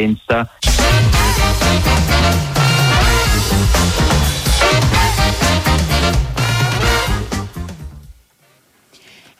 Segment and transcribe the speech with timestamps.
[0.00, 0.48] Pensa.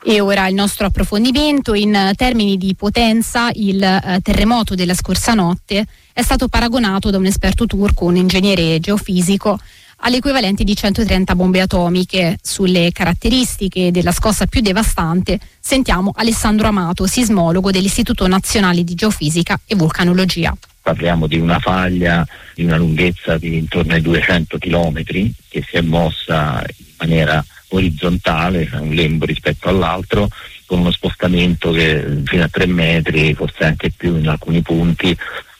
[0.03, 5.85] E ora il nostro approfondimento in termini di potenza, il eh, terremoto della scorsa notte
[6.11, 9.57] è stato paragonato da un esperto turco, un ingegnere geofisico,
[10.01, 12.37] all'equivalente di 130 bombe atomiche.
[12.41, 19.75] Sulle caratteristiche della scossa più devastante sentiamo Alessandro Amato, sismologo dell'Istituto Nazionale di Geofisica e
[19.75, 20.55] Vulcanologia.
[20.81, 25.81] Parliamo di una faglia di una lunghezza di intorno ai 200 km che si è
[25.81, 30.27] mossa in maniera orizzontale, un lembo rispetto all'altro,
[30.65, 35.15] con uno spostamento che fino a 3 metri, forse anche più in alcuni punti,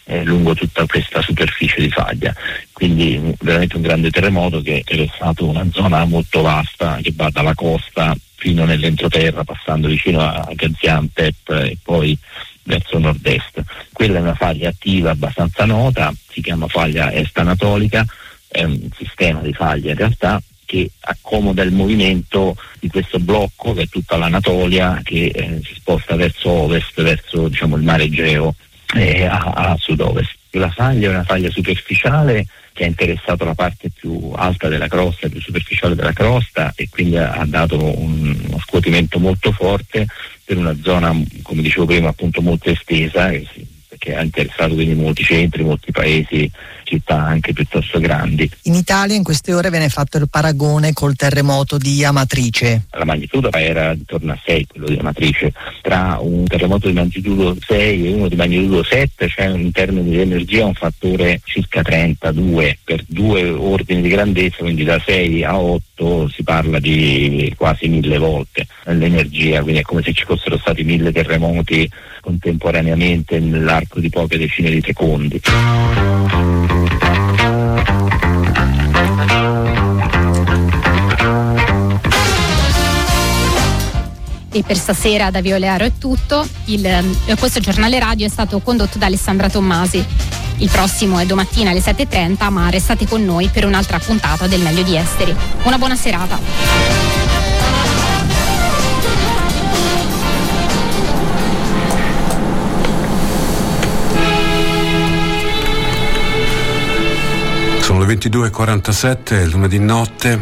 [0.10, 2.34] eh, lungo tutta questa superficie di faglia.
[2.74, 7.54] Quindi veramente un grande terremoto che ha interessato una zona molto vasta che va dalla
[7.54, 12.18] costa fino nell'entroterra, passando vicino a Gaziantep e poi
[12.64, 13.62] verso nord-est.
[13.94, 18.06] Quella è una faglia attiva abbastanza nota, si chiama faglia est-anatolica,
[18.48, 23.84] è un sistema di faglie in realtà che accomoda il movimento di questo blocco che
[23.84, 28.56] è tutta l'Anatolia che eh, si sposta verso ovest, verso diciamo, il mare Egeo
[28.96, 30.38] eh, a, a sud-ovest.
[30.52, 35.30] La faglia è una faglia superficiale che ha interessato la parte più alta della crosta,
[35.30, 40.08] più superficiale della crosta e quindi ha, dato un, uno scuotimento molto forte
[40.44, 43.48] per una zona, come dicevo prima, appunto molto estesa, che,
[44.00, 46.50] che ha interessato quindi molti centri, molti paesi
[46.90, 48.50] città anche piuttosto grandi.
[48.64, 52.88] In Italia in queste ore viene fatto il paragone col terremoto di Amatrice.
[52.92, 55.54] La magnitudo era intorno a 6, quello di Amatrice.
[55.82, 60.20] Tra un terremoto di magnitudo 6 e uno di magnitudo 7 c'è in termini di
[60.20, 66.30] energia un fattore circa 32 per due ordini di grandezza, quindi da 6 a 8
[66.30, 71.12] si parla di quasi mille volte l'energia, quindi è come se ci fossero stati mille
[71.12, 71.88] terremoti
[72.22, 75.42] contemporaneamente nell'arco di poche decine di secondi.
[84.52, 86.48] E per stasera da Violearo è tutto.
[86.66, 90.04] Il, eh, questo giornale radio è stato condotto da Alessandra Tommasi.
[90.58, 94.84] Il prossimo è domattina alle 7.30, ma restate con noi per un'altra puntata del Meglio
[94.84, 95.36] di Esteri.
[95.64, 97.49] Una buona serata.
[107.90, 110.40] Sono le 22.47, lunedì notte.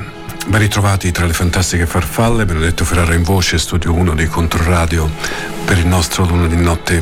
[0.47, 5.09] Ben ritrovati tra le fantastiche farfalle, Benedetto Ferrara in voce, studio 1 di Controradio
[5.63, 7.01] per il nostro lunedì notte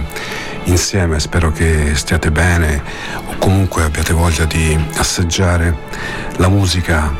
[0.65, 1.19] insieme.
[1.19, 2.79] Spero che stiate bene
[3.25, 5.75] o comunque abbiate voglia di assaggiare
[6.35, 7.11] la musica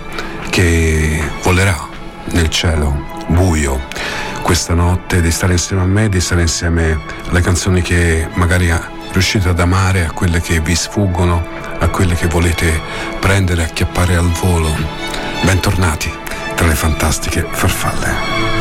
[0.51, 1.75] che volerà
[2.25, 3.81] nel cielo buio
[4.41, 6.99] questa notte, di stare insieme a me, di stare insieme
[7.29, 8.71] alle canzoni che magari
[9.11, 11.43] riuscite ad amare, a quelle che vi sfuggono,
[11.79, 12.79] a quelle che volete
[13.19, 14.69] prendere acchiappare al volo.
[15.43, 16.13] Bentornati
[16.55, 18.54] tra le fantastiche farfalle.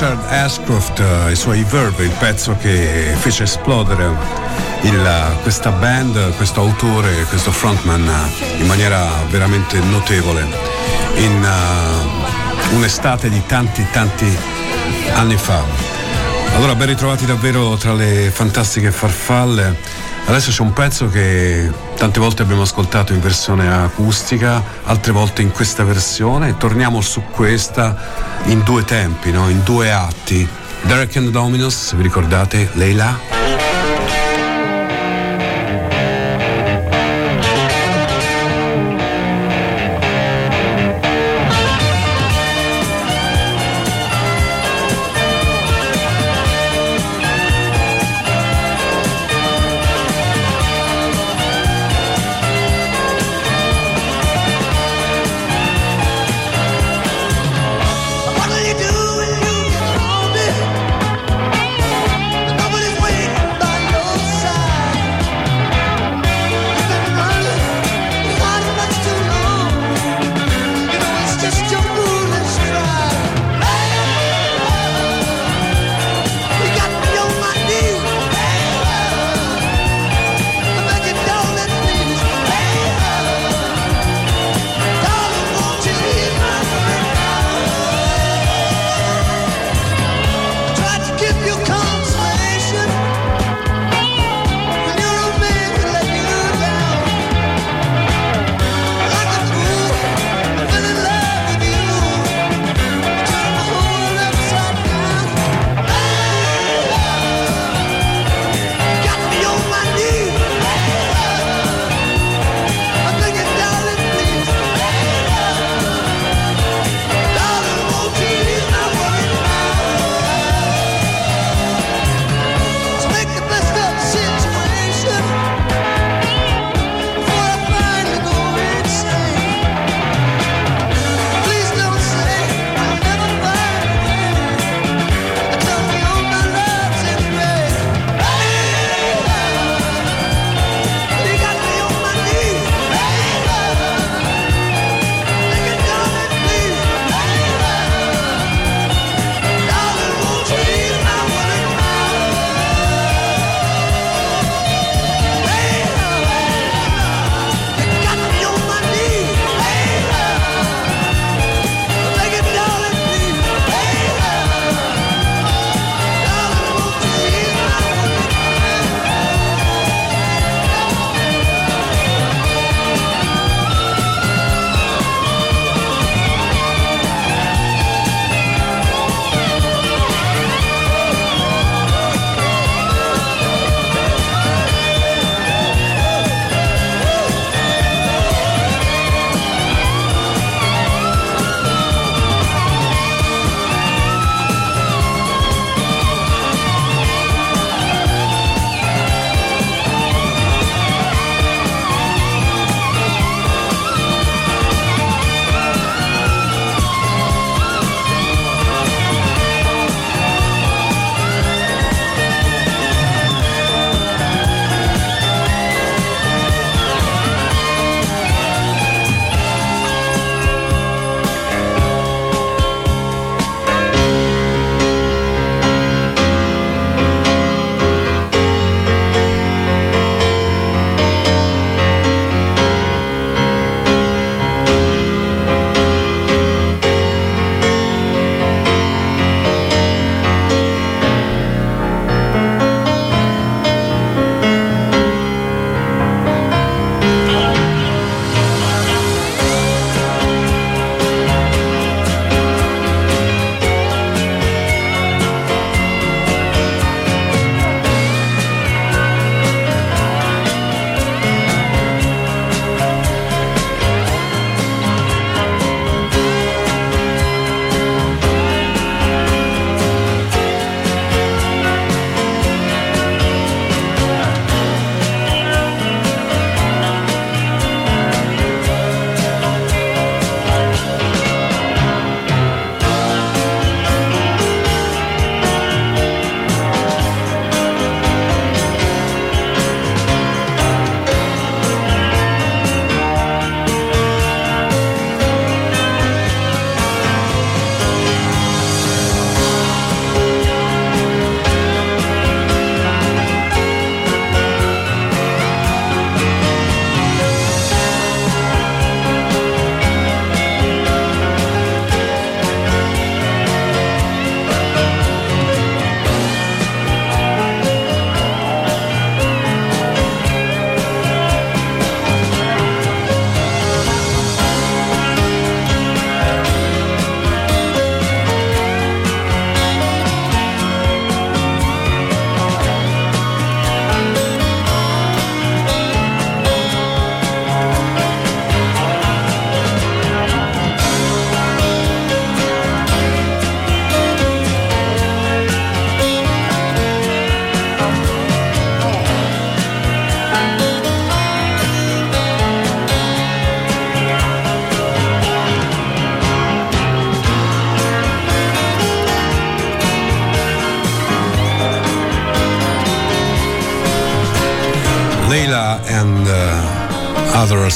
[0.00, 0.98] Richard Ashcroft
[1.28, 4.10] e i suoi Verve, il pezzo che fece esplodere
[4.80, 8.10] il, questa band, questo autore, questo frontman
[8.56, 10.46] in maniera veramente notevole
[11.16, 14.34] in uh, un'estate di tanti tanti
[15.12, 15.62] anni fa.
[16.54, 19.76] Allora ben ritrovati davvero tra le fantastiche farfalle.
[20.30, 25.50] Adesso c'è un pezzo che tante volte abbiamo ascoltato in versione acustica, altre volte in
[25.50, 26.56] questa versione.
[26.56, 27.98] Torniamo su questa
[28.44, 29.48] in due tempi, no?
[29.48, 30.48] in due atti.
[30.82, 32.70] Derek and Dominus, vi ricordate?
[32.74, 33.39] Leila?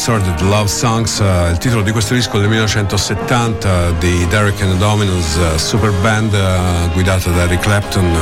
[0.06, 5.36] Assorted Love Songs, uh, il titolo di questo disco del 1970 di Derek and Dominos,
[5.36, 8.14] uh, super band uh, guidata da Eric Clapton,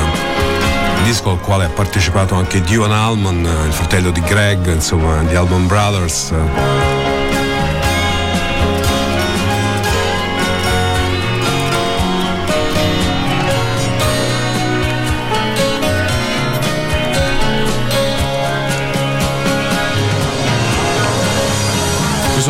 [1.02, 5.66] disco al quale ha partecipato anche Dion Allman, il fratello di Greg, insomma, di Allman
[5.66, 6.32] Brothers.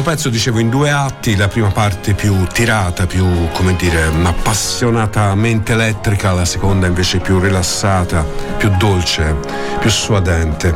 [0.03, 5.75] Questo pezzo, dicevo, in due atti, la prima parte più tirata, più, come dire, appassionatamente
[5.75, 9.37] elettrica, la seconda invece più rilassata, più dolce,
[9.79, 10.75] più suadente.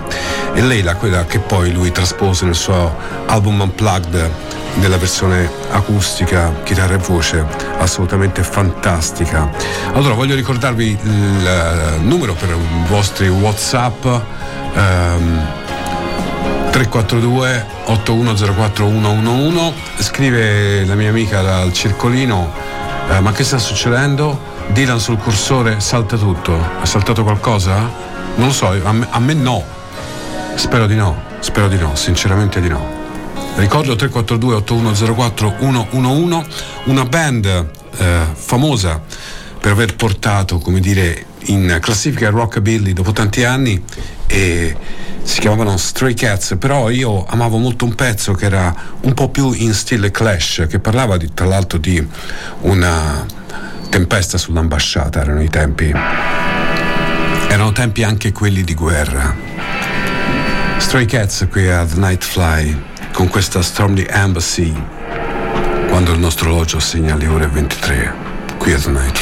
[0.55, 2.95] E lei, la, quella che poi lui traspose nel suo
[3.27, 4.31] album Unplugged,
[4.75, 7.45] nella versione acustica, chitarra e voce,
[7.79, 9.51] assolutamente fantastica.
[9.95, 14.05] Allora, voglio ricordarvi il numero per i vostri WhatsApp.
[14.75, 15.65] Um,
[16.71, 22.53] 342 8104 111 scrive la mia amica dal circolino
[23.09, 24.55] eh, ma che sta succedendo?
[24.69, 27.77] Dylan sul cursore salta tutto ha saltato qualcosa?
[28.37, 29.63] non lo so a me, a me no
[30.55, 33.05] spero di no spero di no sinceramente di no
[33.57, 36.47] ricordo 342 8104 111
[36.85, 39.01] una band eh, famosa
[39.59, 43.83] per aver portato come dire in classifica rockabilly dopo tanti anni
[44.27, 44.77] e
[45.23, 49.53] si chiamavano Stray Cats, però io amavo molto un pezzo che era un po' più
[49.53, 52.07] in stile Clash, che parlava di, tra l'altro di
[52.61, 53.27] una
[53.91, 55.93] tempesta sull'ambasciata, erano i tempi.
[57.49, 59.35] Erano tempi anche quelli di guerra.
[60.79, 64.73] Stray Cats qui a The Night Fly, con questa Storm the Embassy,
[65.89, 68.13] quando il nostro orologio segna le ore 23,
[68.59, 69.19] qui a The Night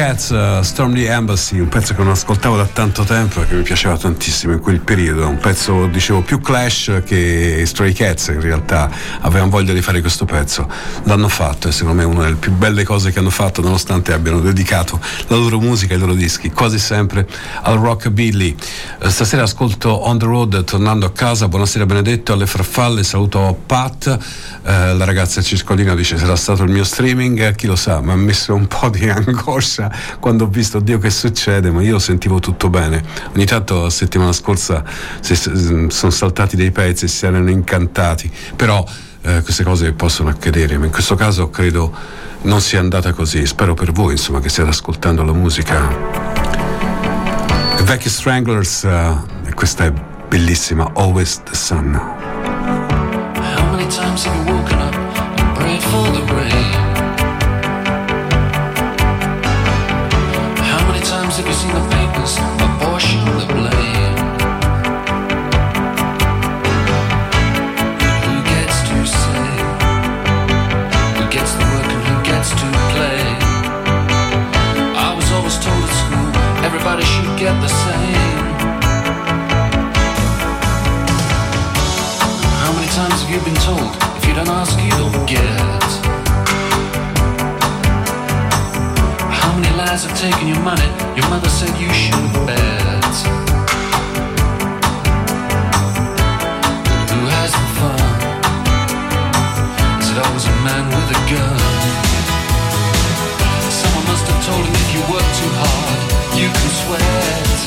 [0.00, 3.54] Cats, uh, Storm the Embassy, un pezzo che non ascoltavo da tanto tempo e che
[3.54, 8.40] mi piaceva tantissimo in quel periodo, un pezzo dicevo più Clash che Stray Cats in
[8.40, 8.90] realtà.
[9.20, 10.66] Avevano voglia di fare questo pezzo,
[11.02, 14.14] l'hanno fatto e secondo me è una delle più belle cose che hanno fatto nonostante
[14.14, 17.28] abbiano dedicato la loro musica e i loro dischi quasi sempre
[17.60, 18.56] al rockabilly.
[19.02, 24.06] Uh, stasera ascolto On the Road tornando a casa, buonasera Benedetto, alle farfalle, saluto Pat,
[24.62, 28.16] uh, la ragazza Ciscolina dice sarà stato il mio streaming, chi lo sa, mi ha
[28.16, 32.68] messo un po' di angoscia quando ho visto Dio che succede, ma io sentivo tutto
[32.68, 33.02] bene.
[33.34, 34.82] Ogni tanto la settimana scorsa
[35.20, 38.84] sono saltati dei pezzi e si erano incantati, però
[39.22, 41.92] eh, queste cose possono accadere, ma in questo caso credo
[42.42, 43.44] non sia andata così.
[43.46, 46.48] Spero per voi, insomma, che stiate ascoltando la musica.
[47.82, 49.92] Vecchi Stranglers, uh, questa è
[50.28, 51.94] bellissima, Always the Sun.
[51.94, 54.94] How many times have you woken up
[55.56, 56.39] prayed for the rain?
[61.40, 61.88] Have you seen the
[62.58, 64.16] the blame?
[68.26, 69.46] Who gets to say?
[71.16, 73.24] Who gets the work and who gets to play?
[75.00, 76.28] I was always told at school
[76.68, 78.46] everybody should get the same.
[82.60, 86.19] How many times have you been told if you don't ask, you don't get?
[89.90, 90.86] Lies have taken your money.
[91.18, 93.14] Your mother said you shouldn't bet.
[97.10, 97.98] Who has the fun?
[100.00, 101.58] Is it always a man with a gun?
[103.80, 106.00] Someone must have told him if you work too hard,
[106.38, 107.58] you can sweat.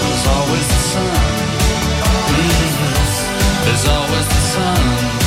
[0.00, 1.16] There's always the sun.
[3.64, 5.23] There's always the sun.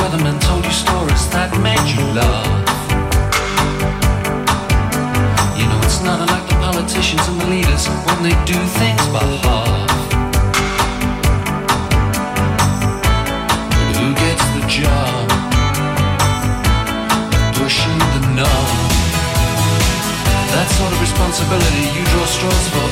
[0.00, 2.66] Weatherman told you stories that made you laugh.
[5.58, 9.24] You know, it's not unlike the politicians and the leaders when they do things by
[9.44, 9.90] half.
[13.98, 15.24] Who gets the job?
[17.60, 18.68] Pushing the knob.
[20.54, 22.85] That sort of responsibility you draw straws for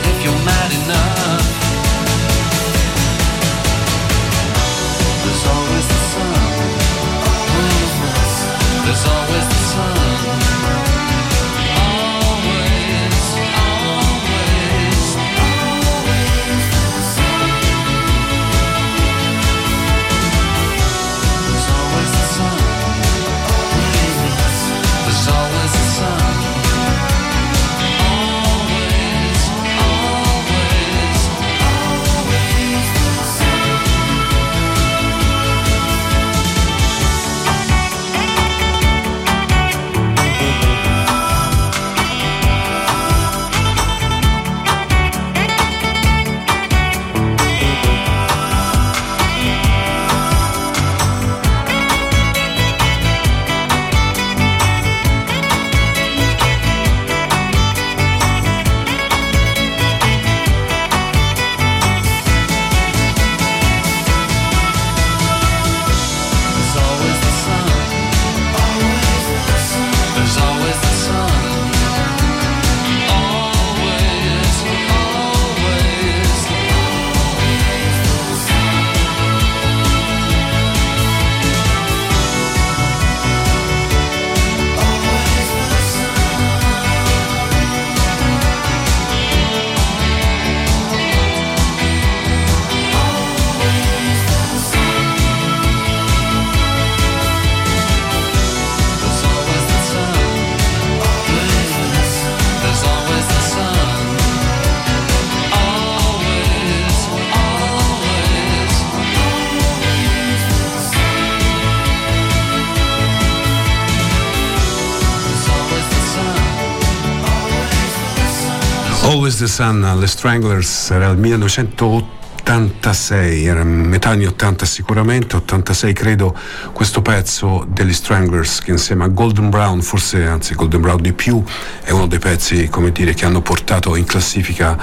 [119.44, 126.34] the Sun, le Stranglers, era il 1986, era metà anni 80 sicuramente, 86 credo,
[126.72, 131.44] questo pezzo degli Stranglers che insieme a Golden Brown, forse anzi Golden Brown di più,
[131.82, 134.78] è uno dei pezzi, come dire, che hanno portato in classifica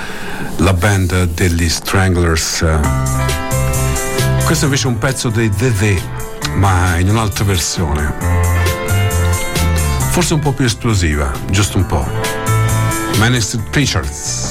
[0.58, 2.64] la band degli Stranglers.
[4.46, 6.00] Questo invece è un pezzo dei The The,
[6.54, 8.14] ma in un'altra versione.
[10.12, 12.06] Forse un po' più esplosiva, giusto un po'.
[13.18, 14.51] Manister Pictures,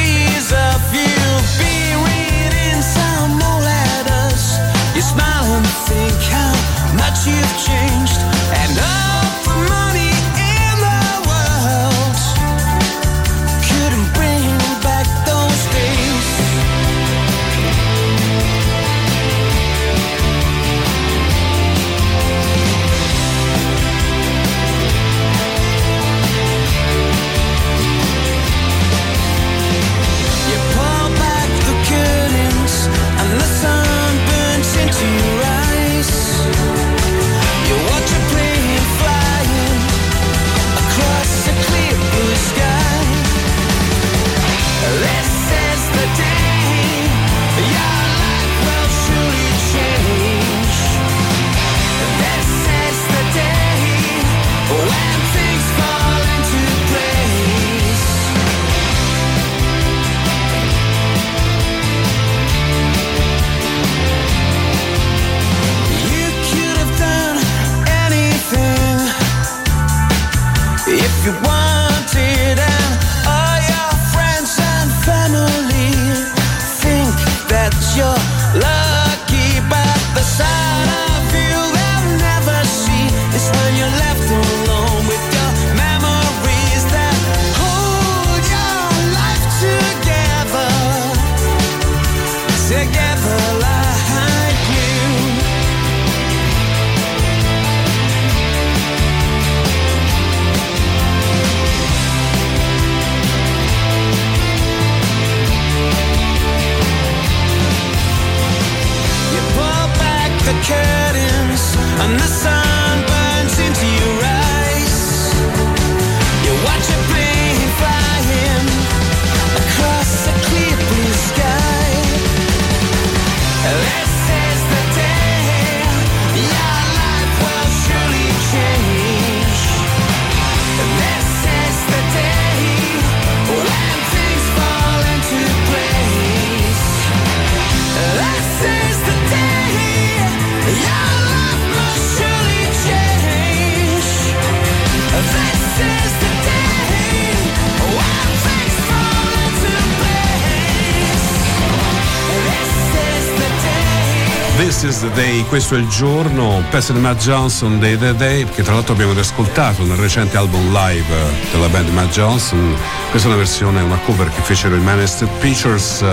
[155.51, 159.11] questo è il giorno, pezzo di Matt Johnson dei The Day, che tra l'altro abbiamo
[159.19, 161.13] ascoltato nel recente album live
[161.51, 162.73] della band Matt Johnson.
[163.09, 166.05] Questa è una versione, una cover che fecero i Manister Pictures.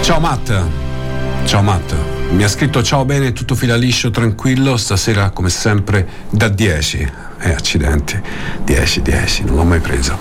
[0.00, 0.50] Ciao Matt,
[1.44, 1.94] ciao Matt.
[2.30, 7.12] Mi ha scritto ciao bene, tutto fila liscio, tranquillo, stasera come sempre da 10.
[7.38, 8.18] Eh, accidenti,
[8.64, 10.16] 10, 10, non l'ho mai preso.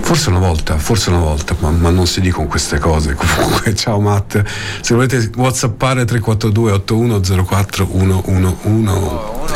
[0.00, 3.14] Forse una volta, forse una volta, ma, ma, non si dicono queste cose.
[3.18, 4.42] Comunque, ciao Matt.
[4.80, 9.54] Se volete whatsappare 342 8104 111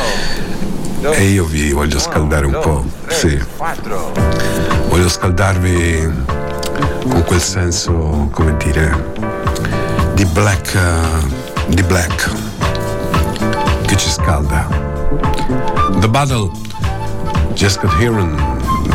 [1.02, 2.84] e io vi voglio scaldare un po'.
[3.08, 3.38] Sì.
[4.88, 6.10] Voglio scaldarvi
[7.08, 9.12] con quel senso, come dire,
[10.14, 11.26] di black, uh,
[11.68, 12.30] di black
[13.86, 14.68] che ci scalda.
[16.00, 16.50] The Battle
[17.54, 18.36] Just got here on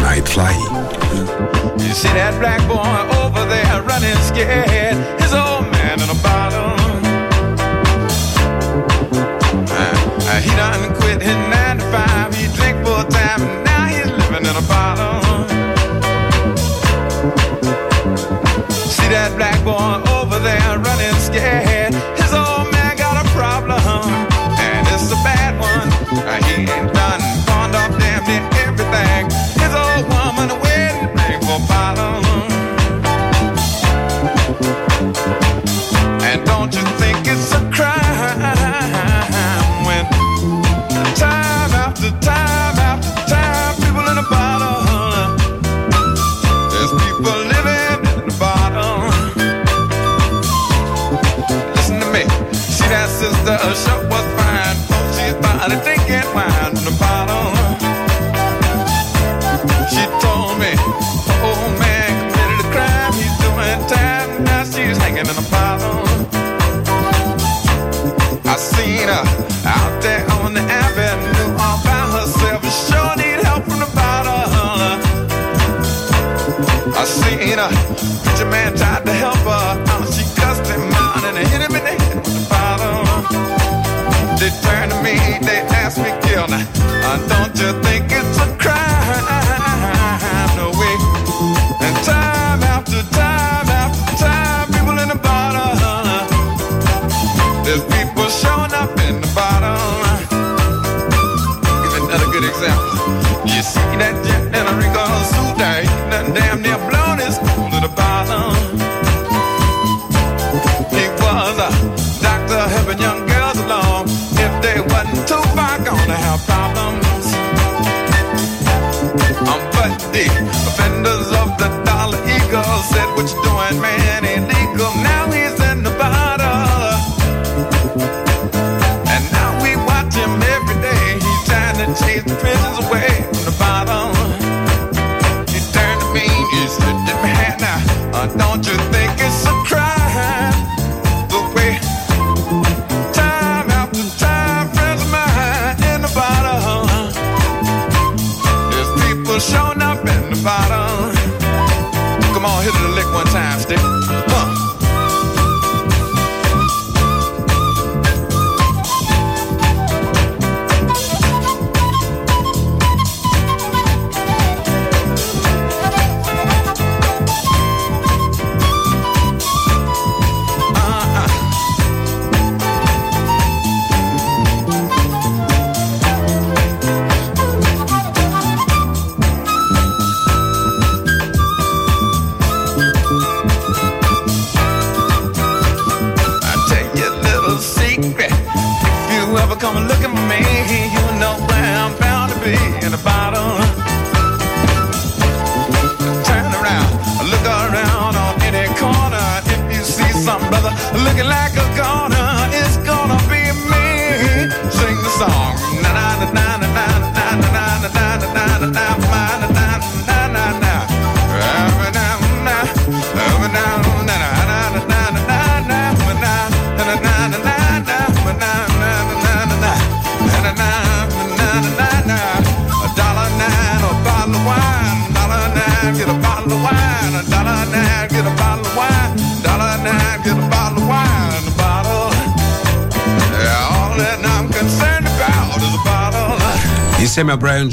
[0.01, 0.74] Night Fly.
[1.15, 4.97] You see that black boy over there running scared?
[5.21, 6.75] His old man in a bottle.
[9.71, 9.95] Uh,
[10.27, 12.35] uh, he done quit his nine to five.
[12.35, 15.47] He drink full time, and now he's living in a bottle.
[18.75, 20.14] See that black boy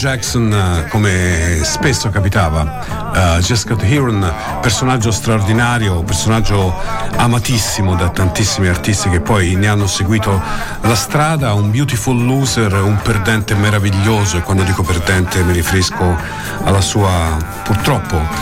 [0.03, 6.75] Jackson, eh, come spesso capitava, uh, Jessica Heron, personaggio straordinario, personaggio
[7.15, 10.43] amatissimo da tantissimi artisti che poi ne hanno seguito
[10.81, 16.17] la strada, un beautiful loser, un perdente meraviglioso e quando dico perdente mi riferisco
[16.65, 18.42] alla sua purtroppo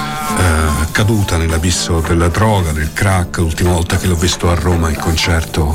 [1.01, 5.75] caduta nell'abisso della droga, del crack, l'ultima volta che l'ho visto a Roma il concerto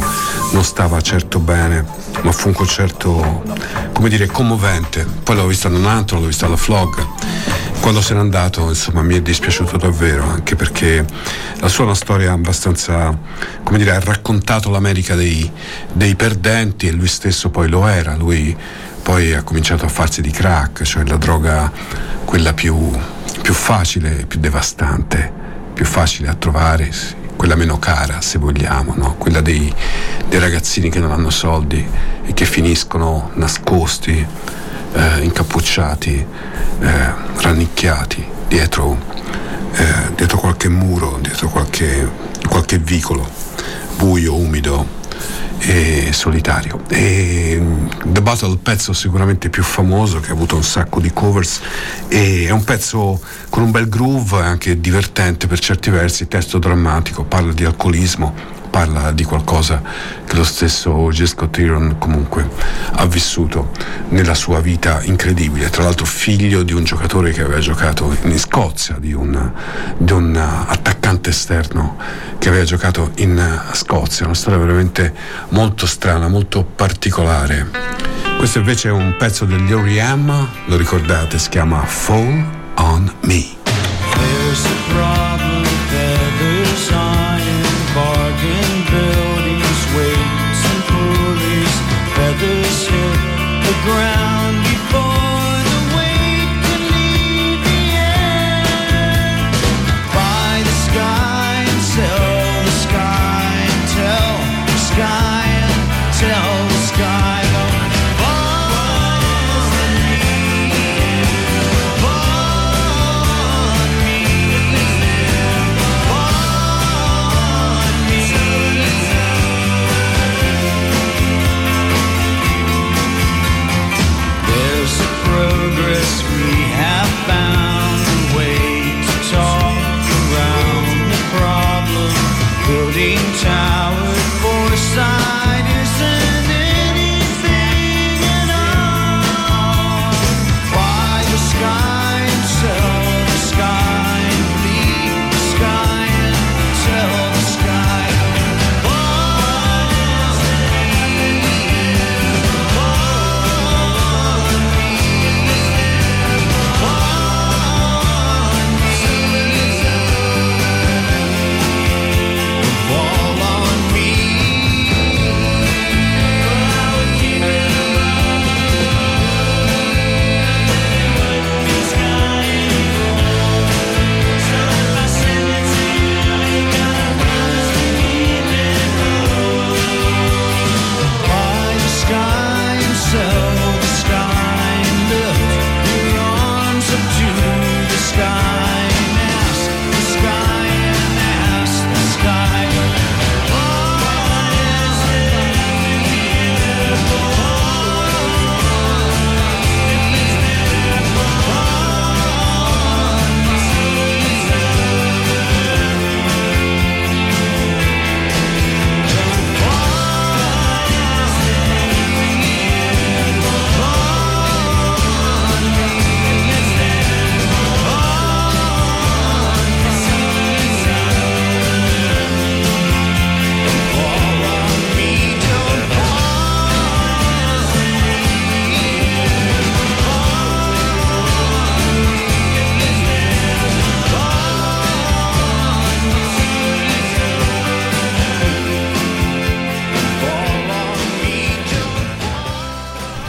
[0.51, 1.83] non stava certo bene
[2.21, 3.43] ma fu un concerto,
[3.91, 5.03] come dire, commovente.
[5.23, 7.03] Poi l'ho visto ad un altro, l'ho visto alla Flog.
[7.79, 11.03] Quando se n'è andato, insomma, mi è dispiaciuto davvero, anche perché
[11.59, 13.17] la sua è una storia abbastanza,
[13.63, 15.49] come dire, ha raccontato l'America dei,
[15.91, 18.15] dei perdenti e lui stesso poi lo era.
[18.15, 18.55] Lui
[19.05, 21.71] poi ha cominciato a farsi di crack, cioè la droga
[22.25, 22.91] quella più,
[23.39, 25.31] più facile, più devastante,
[25.75, 26.89] più facile a trovare,
[27.35, 29.13] quella meno cara se vogliamo, no?
[29.19, 29.71] quella dei,
[30.27, 31.87] dei, ragazzini che non hanno soldi
[32.25, 34.25] e che finiscono nascosti,
[34.93, 36.25] eh, incappucciati,
[36.79, 38.97] eh, rannicchiati dietro,
[39.73, 42.09] eh, dietro, qualche muro, dietro qualche,
[42.49, 43.29] qualche vicolo
[43.97, 45.03] buio, umido
[45.59, 46.81] e solitario.
[46.87, 51.11] E mm, The Battle, il pezzo sicuramente più famoso che ha avuto un sacco di
[51.11, 51.61] covers
[52.07, 57.23] e è un pezzo con un bel groove, anche divertente per certi versi, testo drammatico,
[57.23, 59.81] parla di alcolismo, parla di qualcosa
[60.25, 62.45] che lo stesso Jesco Tyron comunque
[62.91, 63.71] ha vissuto
[64.09, 65.69] nella sua vita incredibile.
[65.69, 69.49] Tra l'altro figlio di un giocatore che aveva giocato in Scozia, di un,
[69.97, 71.95] di un attaccante esterno
[72.37, 74.25] che aveva giocato in Scozia.
[74.25, 75.13] Una storia veramente
[75.49, 77.69] molto strana, molto particolare.
[78.37, 84.84] Questo invece è un pezzo degli R.E.M., lo ricordate, si chiama Fall on Me.
[93.85, 94.34] Ground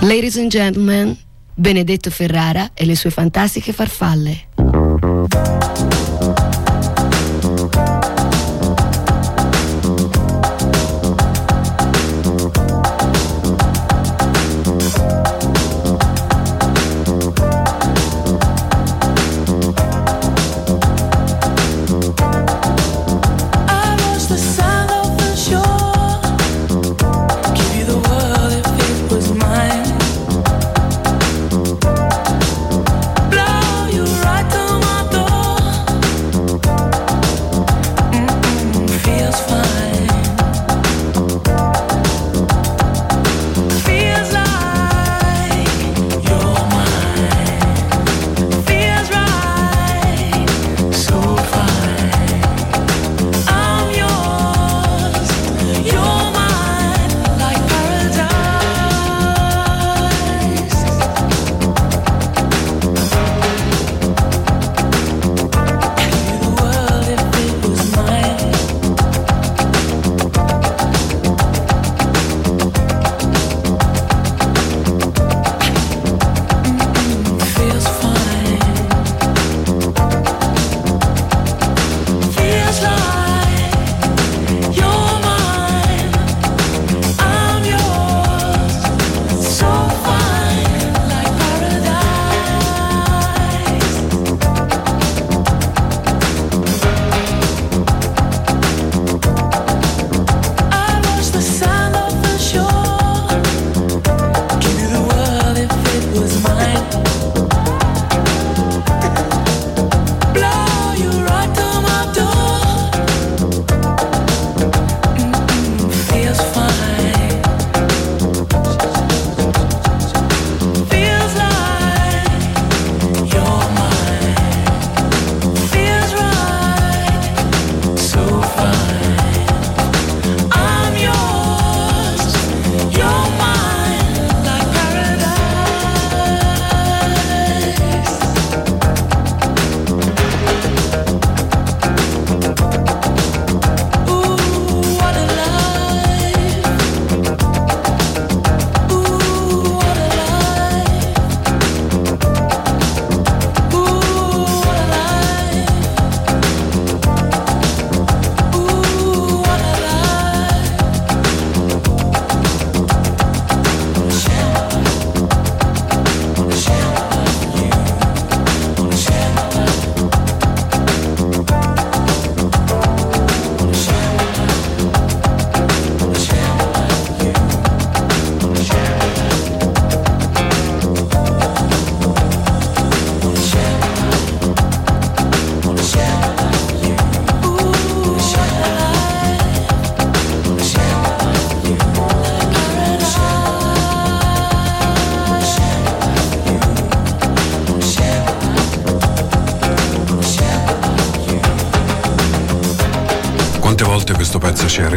[0.07, 1.19] Ladies and gentlemen,
[1.53, 4.45] Benedetto Ferrara e le sue fantastiche farfalle.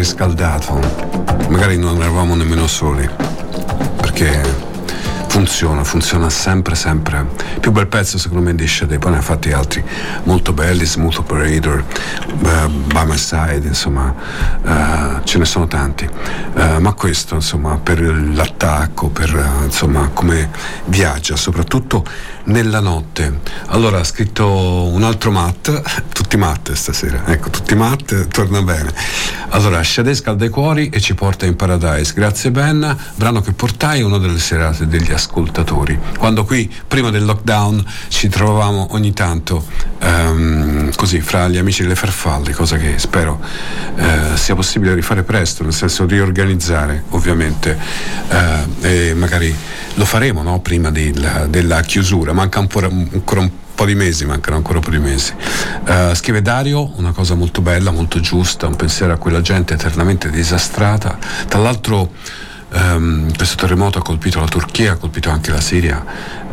[0.10, 0.74] Riscaldato,
[1.50, 3.08] magari non eravamo nemmeno soli,
[3.98, 4.42] perché
[5.28, 7.28] funziona, funziona sempre, sempre.
[7.54, 9.84] Il più bel pezzo secondo me di Shade, poi ne ha fatti altri
[10.24, 11.84] molto belli, Smooth Operator,
[12.26, 14.14] uh, By My Side, insomma,
[14.64, 16.10] uh, ce ne sono tanti.
[16.54, 20.50] Uh, ma questo, insomma, per l'attacco, per insomma, come
[20.86, 22.04] viaggia, soprattutto
[22.46, 23.42] nella notte.
[23.68, 24.48] Allora ha scritto
[24.92, 25.70] un altro Matt,
[26.12, 28.92] tutti Matt stasera, ecco, tutti Matt, torna bene.
[29.52, 32.14] Allora, Shade scalda i cuori e ci porta in Paradise.
[32.14, 35.98] Grazie Ben, brano che portai una delle serate degli ascoltatori.
[36.20, 39.66] Quando qui, prima del lockdown, ci trovavamo ogni tanto
[40.02, 43.42] um, così fra gli amici delle farfalle, cosa che spero
[43.96, 47.78] uh, sia possibile rifare presto, nel senso riorganizzare ovviamente
[48.30, 49.54] uh, e magari
[49.96, 50.60] lo faremo no?
[50.60, 54.90] prima della, della chiusura, manca ancora, ancora un po' di mesi, mancano ancora un po'
[54.92, 55.34] di mesi.
[55.88, 60.30] Uh, scrive Dario, una cosa molto bella, molto giusta, un pensiero a quella gente eternamente
[60.30, 61.18] disastrata.
[61.48, 62.12] Tra l'altro
[62.72, 66.04] um, questo terremoto ha colpito la Turchia, ha colpito anche la Siria,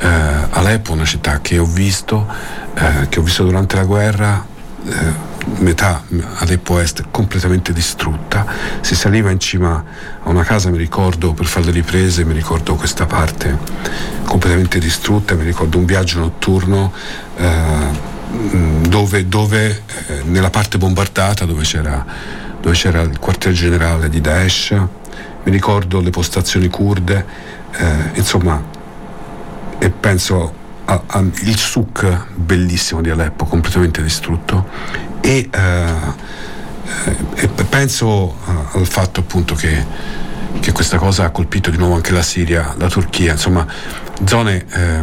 [0.00, 0.06] uh,
[0.50, 2.26] Aleppo, una città che ho visto,
[2.74, 4.54] uh, che ho visto durante la guerra
[5.58, 6.02] metà
[6.36, 8.46] Aleppo Est completamente distrutta,
[8.80, 9.84] si saliva in cima
[10.22, 13.58] a una casa, mi ricordo, per fare le riprese, mi ricordo questa parte
[14.24, 16.92] completamente distrutta, mi ricordo un viaggio notturno
[17.36, 18.14] eh,
[18.88, 22.04] dove, dove eh, nella parte bombardata, dove c'era,
[22.60, 27.24] dove c'era il quartier generale di Daesh, mi ricordo le postazioni kurde,
[27.72, 28.62] eh, insomma,
[29.78, 34.68] e penso al souk bellissimo di Aleppo, completamente distrutto,
[35.20, 38.36] e, eh, e penso
[38.72, 39.84] al fatto appunto che,
[40.60, 43.66] che, questa cosa ha colpito di nuovo anche la Siria, la Turchia, insomma,
[44.24, 45.00] zone eh,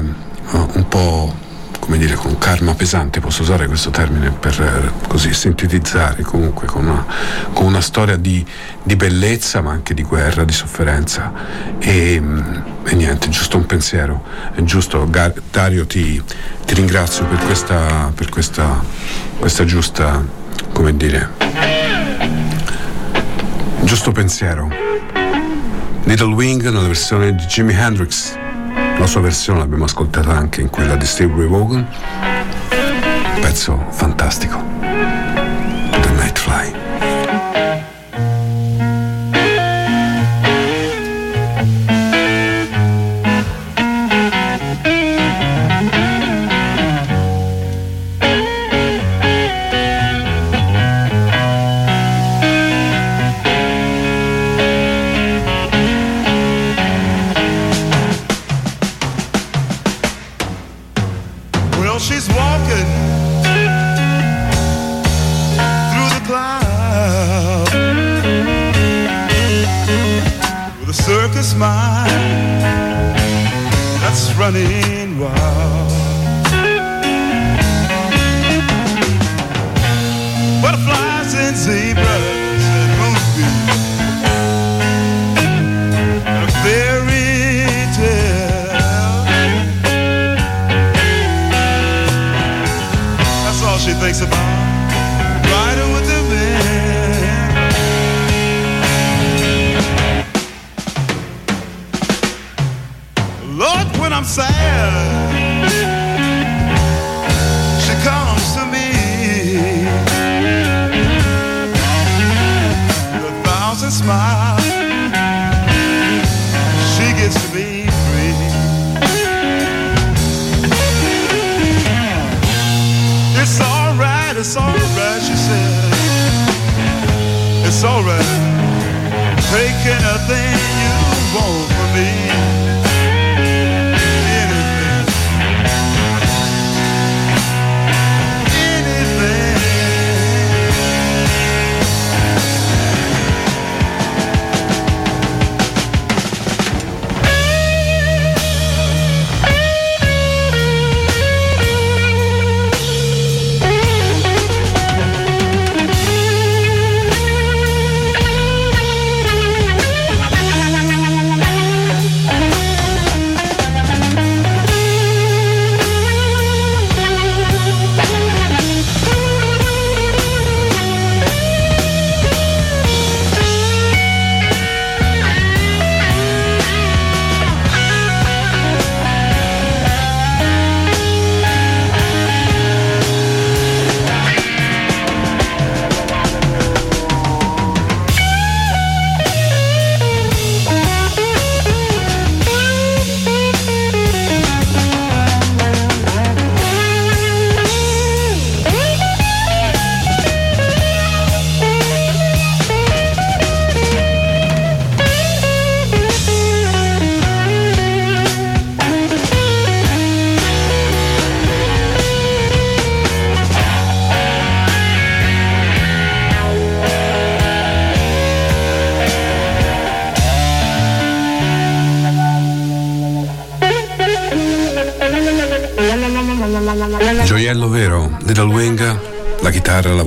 [0.51, 1.42] un po'
[1.83, 6.85] come dire, con karma pesante, posso usare questo termine per eh, così sintetizzare comunque con
[6.85, 7.05] una,
[7.51, 8.43] con una storia di,
[8.81, 11.33] di, bellezza ma anche di guerra, di sofferenza.
[11.79, 12.55] E, mm,
[12.85, 14.23] e niente, giusto un pensiero,
[14.55, 15.05] è giusto,
[15.51, 16.23] Dario ti,
[16.65, 18.81] ti ringrazio per questa, per questa,
[19.37, 20.25] questa giusta,
[20.71, 21.31] come dire,
[23.81, 24.71] giusto pensiero.
[26.05, 28.41] Little Wing nella versione di Jimi Hendrix
[29.03, 31.85] la sua versione l'abbiamo ascoltata anche in quella di Steve Vaughan.
[33.41, 34.63] Pezzo fantastico.
[34.79, 36.39] The Night
[74.53, 74.92] Fly.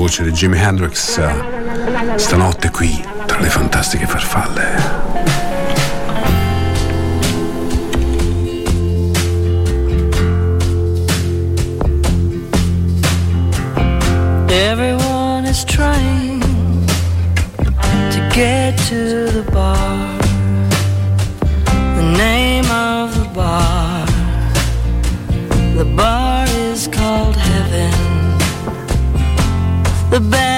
[0.07, 1.21] Voce di Jimi Hendrix
[2.15, 5.06] stanotte qui tra le fantastiche farfalle.
[30.17, 30.56] The band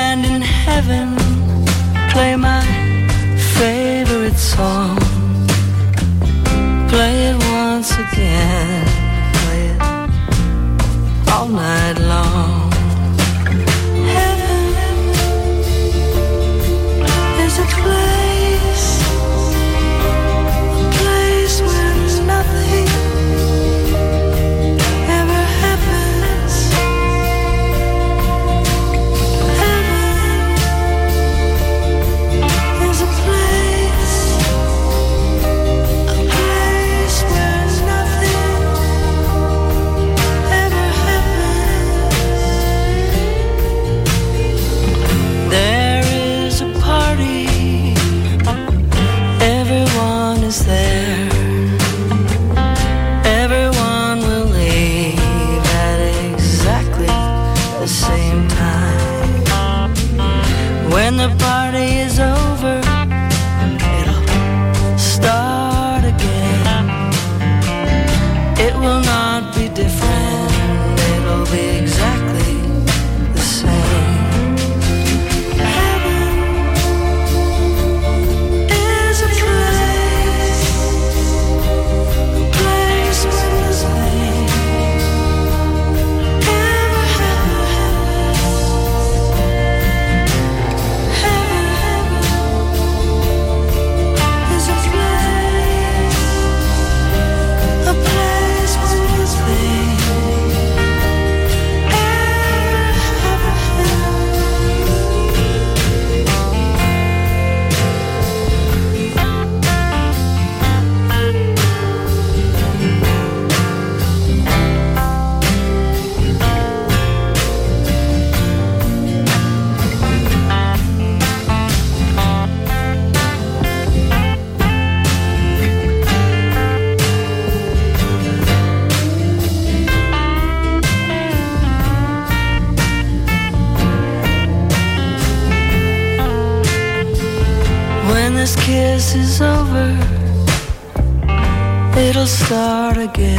[142.99, 143.38] again.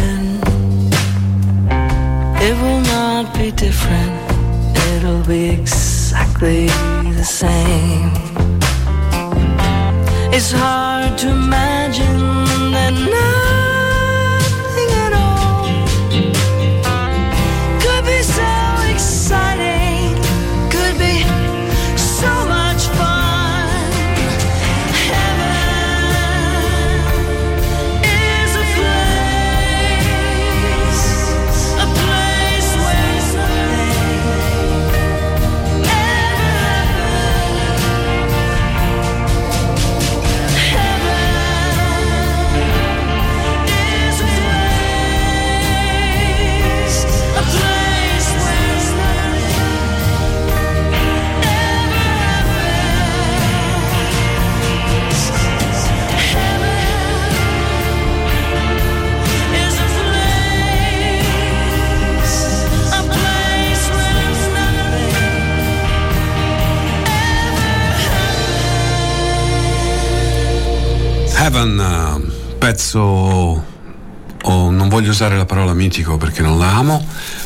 [75.90, 77.04] Mitico perché non la amo,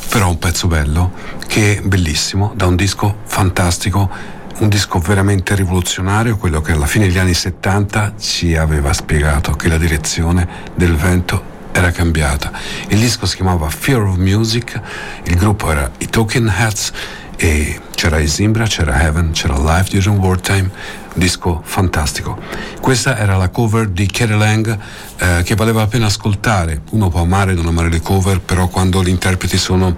[0.09, 1.13] però un pezzo bello,
[1.47, 4.09] che è bellissimo, da un disco fantastico,
[4.57, 9.69] un disco veramente rivoluzionario, quello che alla fine degli anni 70 ci aveva spiegato che
[9.69, 12.51] la direzione del vento era cambiata.
[12.89, 14.79] Il disco si chiamava Fear of Music,
[15.23, 16.91] il gruppo era i Talking Heads
[17.37, 20.69] e c'era Isimbra, c'era Heaven, c'era Live During Wartime,
[21.13, 22.37] disco fantastico.
[22.81, 24.77] Questa era la cover di Kerry Lang
[25.17, 26.81] eh, che valeva la pena ascoltare.
[26.91, 29.95] Uno può amare o non amare le cover, però quando gli interpreti sono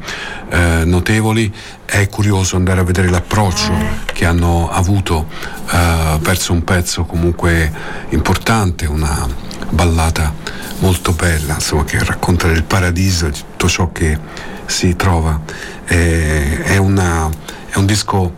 [0.49, 1.53] eh, notevoli
[1.85, 3.73] è curioso andare a vedere l'approccio
[4.05, 5.27] che hanno avuto
[5.71, 7.71] eh, verso un pezzo comunque
[8.09, 9.27] importante, una
[9.69, 10.33] ballata
[10.79, 14.17] molto bella, insomma, che racconta del paradiso, di tutto ciò che
[14.65, 15.39] si trova.
[15.85, 17.29] Eh, è, una,
[17.69, 18.33] è un disco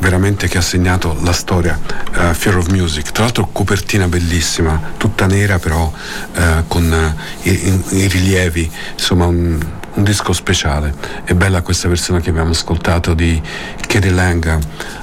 [0.00, 3.12] veramente che ha segnato la storia uh, Fear of Music.
[3.12, 9.58] Tra l'altro copertina bellissima tutta nera però uh, con uh, i, i, rilievi insomma un,
[9.94, 10.94] un, disco speciale.
[11.24, 13.40] È bella questa versione che abbiamo ascoltato di
[13.86, 14.58] Katie Lang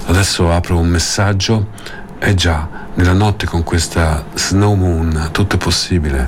[0.06, 1.68] adesso apro un messaggio
[2.20, 6.28] eh già nella notte con questa Snow Moon tutto è possibile.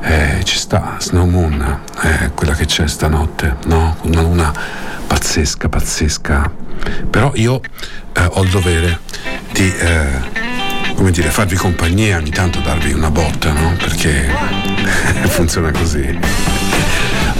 [0.00, 3.96] Eh, ci sta Snow Moon è quella che c'è stanotte no?
[4.02, 4.52] una luna
[5.06, 6.50] pazzesca pazzesca.
[7.10, 7.60] Però io
[8.12, 9.00] eh, ho il dovere
[9.52, 10.06] di eh,
[10.94, 13.74] come dire farvi compagnia ogni tanto darvi una botta no?
[13.78, 14.28] perché
[15.28, 16.18] funziona così.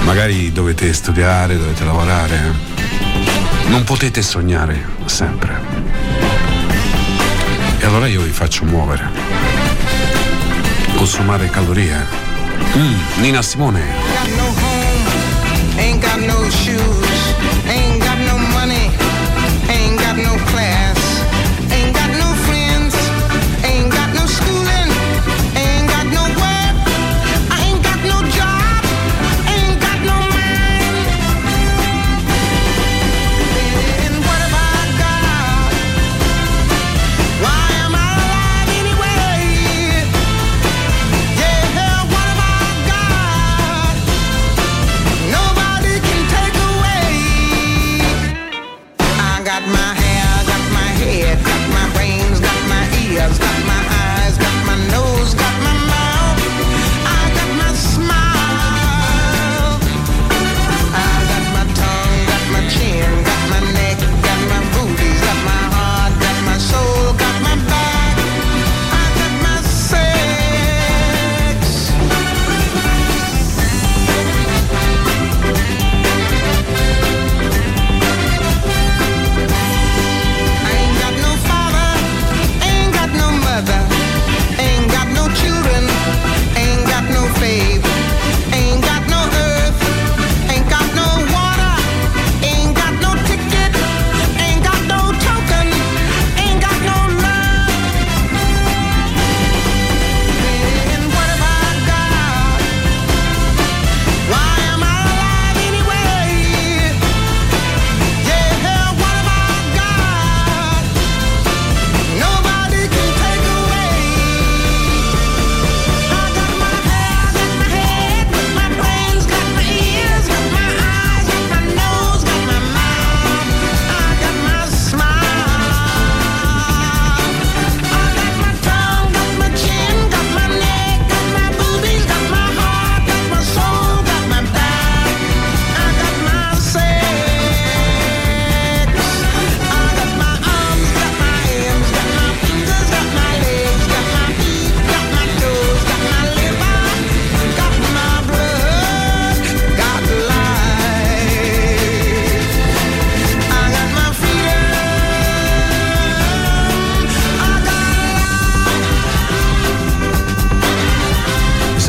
[0.02, 2.76] Magari dovete studiare dovete lavorare.
[3.66, 5.67] Non potete sognare sempre
[7.88, 9.10] allora io vi faccio muovere.
[10.96, 12.06] Consumare calorie.
[12.76, 14.08] Mm, Nina Simone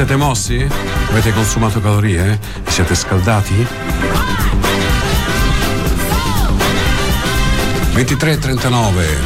[0.09, 0.67] siete mossi?
[1.09, 2.39] Avete consumato calorie?
[2.67, 3.67] Siete scaldati?
[7.93, 8.57] 23.39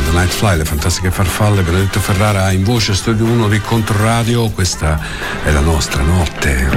[0.04, 5.00] The Night Fly, le fantastiche farfalle, Benedetto Ferrara in voce studio 1 di Controradio, questa
[5.46, 6.70] è la nostra notte.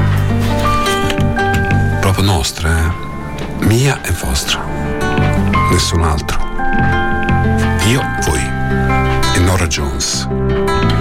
[1.99, 3.65] Proprio nostra, eh?
[3.65, 4.65] Mia e vostra.
[5.73, 6.39] Nessun altro.
[7.89, 8.51] Io, voi
[9.35, 10.95] e Nora Jones.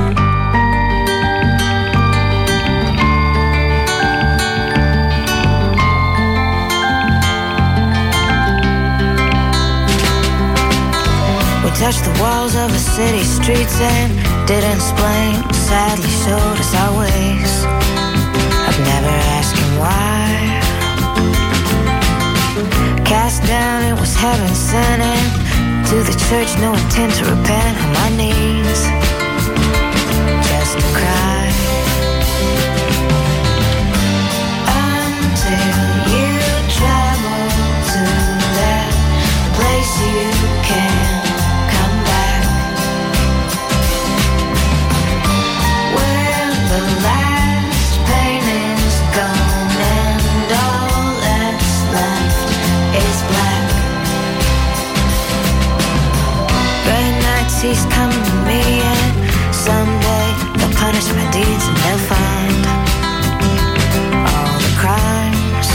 [11.76, 14.14] Touched the walls of a city streets and
[14.48, 15.36] didn't explain.
[15.52, 17.52] Sadly showed us our ways.
[18.64, 20.62] I've never asked him why.
[23.04, 25.26] Cast down, it was heaven sent in.
[25.90, 27.76] To the church, no intent to repent.
[27.84, 28.82] On my knees,
[30.48, 31.44] just to cry.
[34.80, 35.76] Until
[36.16, 36.32] you
[36.72, 37.42] travel
[37.92, 38.04] to
[38.60, 38.90] that
[39.58, 40.32] place you
[40.64, 41.05] can
[57.68, 58.62] he's coming to me
[58.94, 59.14] and
[59.54, 62.62] someday they'll punish my deeds and they'll find
[64.30, 65.70] all the crimes.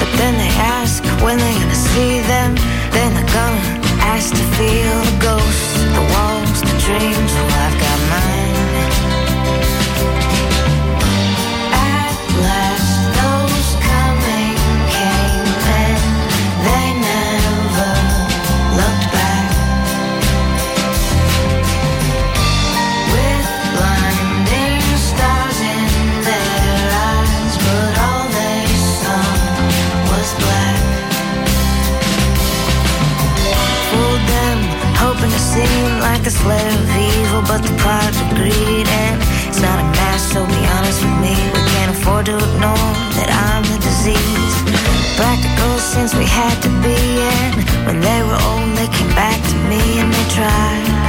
[0.00, 2.54] But then they ask when they're gonna see them.
[2.92, 3.64] Then they're gonna
[4.12, 7.63] ask to feel the ghosts, the walls, the dreams.
[36.04, 38.86] Like a slave of evil, but the product of greed.
[38.86, 39.16] And
[39.48, 41.34] it's not a mask, so be honest with me.
[41.56, 44.56] We can't afford to ignore that I'm the disease.
[45.16, 47.00] Practical since we had to be,
[47.40, 51.03] and when they were old, they came back to me and they tried.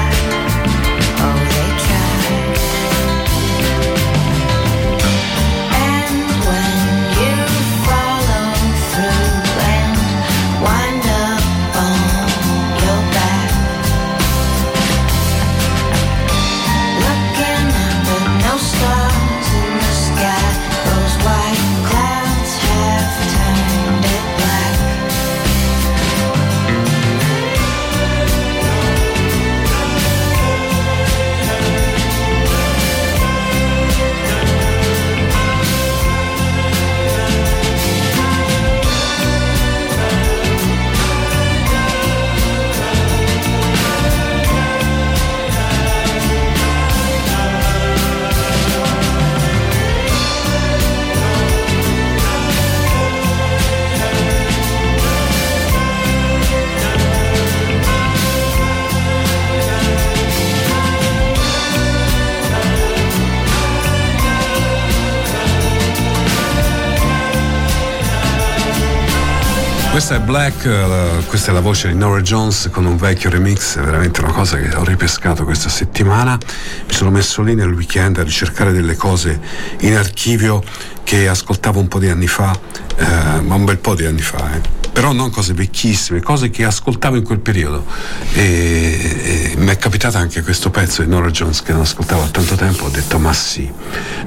[69.96, 73.78] Questa è Black, eh, questa è la voce di Nora Jones con un vecchio remix,
[73.78, 76.38] è veramente una cosa che ho ripescato questa settimana.
[76.86, 79.40] Mi sono messo lì nel weekend a ricercare delle cose
[79.80, 80.62] in archivio
[81.06, 82.54] che ascoltavo un po' di anni fa,
[82.98, 84.62] eh, ma un bel po' di anni fa, eh.
[84.92, 87.86] però non cose vecchissime, cose che ascoltavo in quel periodo.
[88.34, 92.28] E, e mi è capitato anche questo pezzo di Nora Jones che non ascoltavo da
[92.32, 93.72] tanto tempo, ho detto ma sì.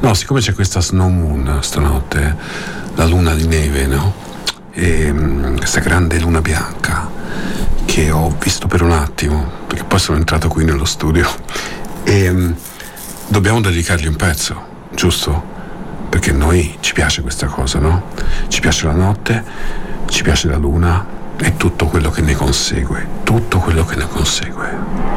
[0.00, 2.36] No, siccome c'è questa Snow Moon stanotte,
[2.94, 4.27] la luna di neve, no?
[4.78, 7.10] E mm, questa grande luna bianca
[7.84, 11.28] che ho visto per un attimo, perché poi sono entrato qui nello studio
[12.04, 12.52] e mm,
[13.26, 15.56] dobbiamo dedicargli un pezzo, giusto?
[16.08, 18.10] Perché noi ci piace questa cosa, no?
[18.46, 19.44] Ci piace la notte,
[20.06, 21.04] ci piace la luna
[21.36, 25.07] e tutto quello che ne consegue, tutto quello che ne consegue.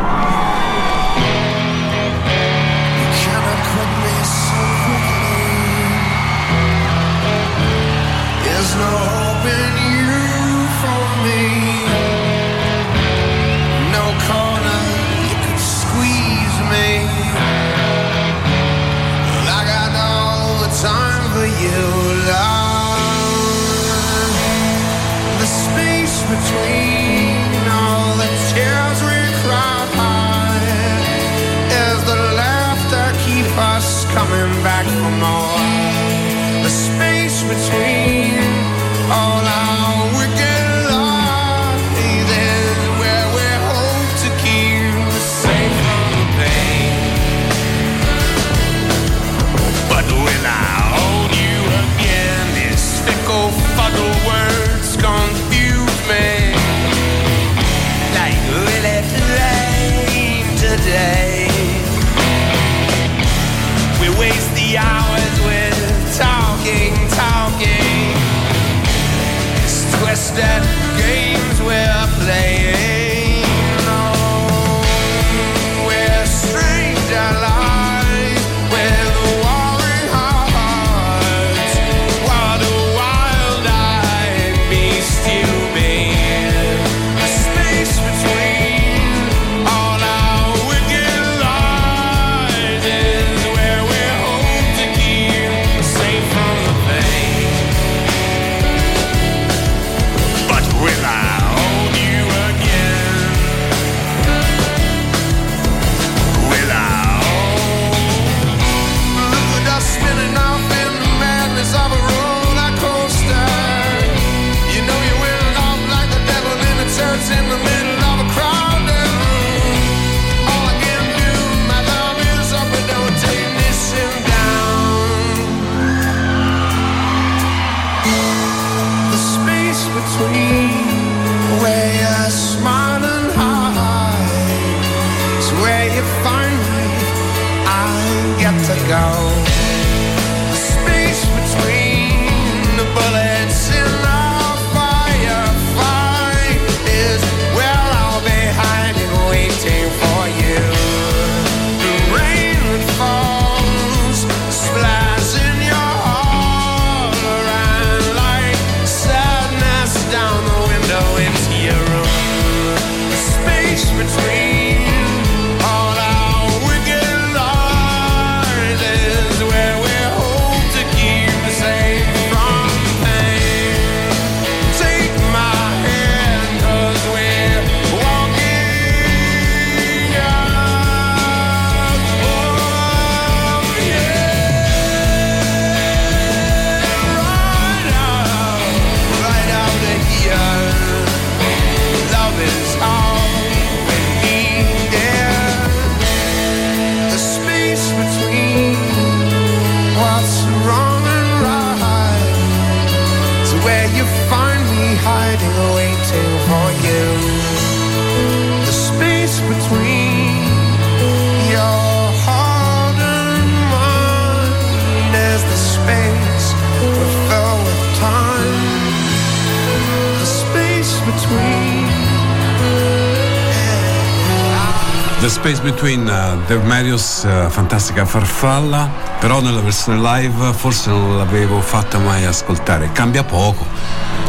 [226.46, 228.90] Dave Marius, uh, fantastica farfalla,
[229.20, 232.92] però nella versione live forse non l'avevo fatta mai ascoltare.
[232.92, 233.66] Cambia poco,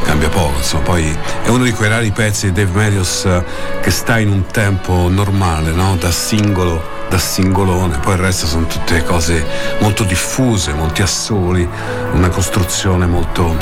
[0.05, 3.43] cambia poco, insomma, poi è uno di quei rari pezzi di Dave Marius uh,
[3.81, 5.97] che sta in un tempo normale, no?
[5.97, 9.45] Da singolo, da singolone, poi il resto sono tutte cose
[9.81, 11.69] molto diffuse, molti assoli,
[12.13, 13.57] una costruzione molto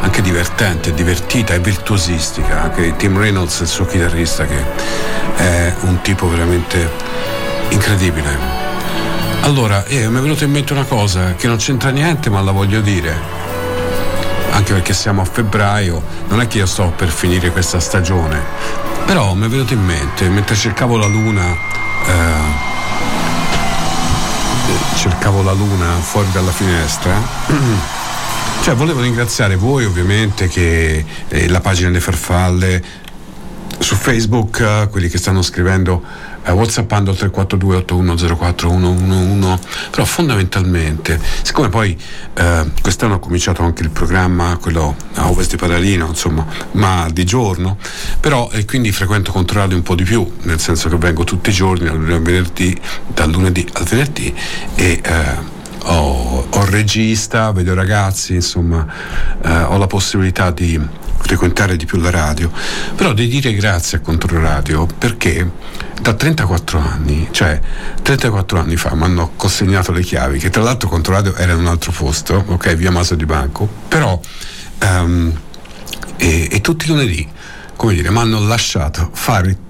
[0.00, 2.62] anche divertente, divertita e virtuosistica.
[2.62, 4.64] Anche Tim Reynolds, il suo chitarrista, che
[5.36, 6.90] è un tipo veramente
[7.70, 8.38] incredibile.
[9.42, 12.50] Allora, eh, mi è venuta in mente una cosa che non c'entra niente, ma la
[12.50, 13.16] voglio dire.
[14.50, 18.42] Anche perché siamo a febbraio, non è che io sto per finire questa stagione,
[19.04, 21.44] però mi è venuto in mente, mentre cercavo la luna,
[22.06, 22.74] eh,
[24.96, 27.14] cercavo la luna fuori dalla finestra,
[28.62, 32.82] cioè volevo ringraziare voi ovviamente che eh, la pagina delle farfalle
[33.78, 36.02] su Facebook, eh, quelli che stanno scrivendo
[36.46, 39.58] eh, whatsappando al 342 8104 111
[39.90, 41.98] però fondamentalmente siccome poi
[42.34, 47.24] eh, quest'anno ho cominciato anche il programma quello a Ovest di Paralino insomma ma di
[47.24, 47.76] giorno
[48.20, 51.52] però e quindi frequento Controradio un po' di più nel senso che vengo tutti i
[51.52, 54.34] giorni dal lunedì al venerdì, dal lunedì al venerdì
[54.74, 55.54] e eh,
[55.88, 58.86] ho, ho regista, vedo ragazzi, insomma,
[59.42, 60.80] eh, ho la possibilità di
[61.26, 62.52] frequentare di più la radio,
[62.94, 65.50] però di dire grazie a Controradio perché
[66.00, 67.60] da 34 anni, cioè
[68.00, 71.66] 34 anni fa mi hanno consegnato le chiavi, che tra l'altro Controradio era in un
[71.66, 74.18] altro posto, ok, via Maso di Banco, però
[74.78, 75.36] ehm,
[76.16, 77.28] e, e tutti i lunedì,
[77.74, 79.65] come dire, mi hanno lasciato fare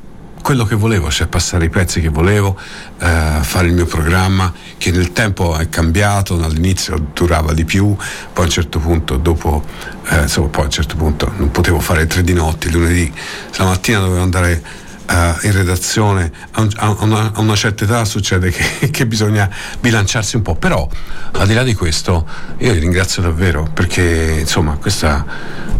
[0.46, 2.56] quello che volevo, cioè passare i pezzi che volevo,
[3.00, 8.44] eh, fare il mio programma, che nel tempo è cambiato, all'inizio durava di più, poi
[8.44, 9.64] a un certo punto, dopo,
[10.08, 13.12] eh, insomma, poi a un certo punto non potevo fare tre di notte, lunedì,
[13.56, 14.62] la mattina dovevo andare
[15.08, 19.48] in redazione a, una, a, una, certa età succede che, che, bisogna
[19.80, 20.88] bilanciarsi un po', però
[21.32, 22.26] al di là di questo
[22.58, 25.24] io vi ringrazio davvero perché insomma questa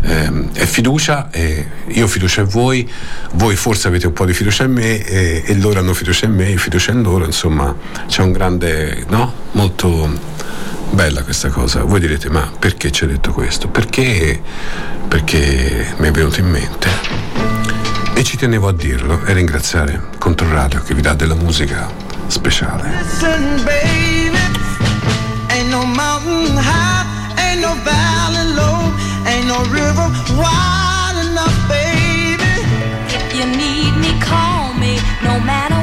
[0.01, 2.89] eh, è fiducia e io ho fiducia in voi,
[3.33, 6.35] voi forse avete un po' di fiducia in me e, e loro hanno fiducia in
[6.35, 7.75] me, io fiducia in loro, insomma
[8.07, 9.33] c'è un grande, no?
[9.53, 10.09] Molto
[10.91, 11.83] bella questa cosa.
[11.83, 13.69] Voi direte, ma perché ci ha detto questo?
[13.69, 14.41] Perché,
[15.09, 17.26] perché mi è venuto in mente
[18.17, 21.87] e ci tenevo a dirlo e ringraziare Controradio che vi dà della musica
[22.29, 22.89] speciale.
[23.03, 24.39] Listen, baby,
[25.51, 27.05] ain't no mountain high,
[27.37, 28.91] ain't no valley low,
[29.27, 32.43] ain't no river wide enough, baby.
[33.09, 35.76] If you need me, call me, no matter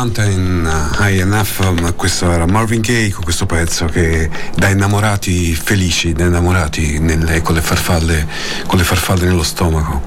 [0.00, 0.66] Mountain
[0.98, 6.98] High Enough, questo era Marvin Gaye con questo pezzo che da innamorati felici, da innamorati
[6.98, 8.26] nelle, con, le farfalle,
[8.66, 10.00] con le farfalle nello stomaco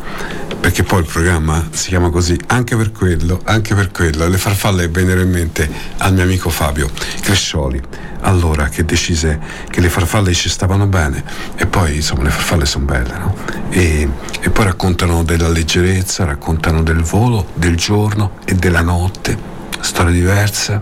[0.60, 4.28] perché poi il programma si chiama così anche per quello, anche per quello.
[4.28, 6.89] Le farfalle vennero in mente al mio amico Fabio
[7.22, 7.80] Crescioli,
[8.22, 9.39] allora che decise
[9.70, 11.24] che le farfalle ci stavano bene
[11.56, 13.36] e poi insomma le farfalle sono belle, no?
[13.70, 19.53] E, e poi raccontano della leggerezza, raccontano del volo, del giorno e della notte,
[19.84, 20.81] storie diverse.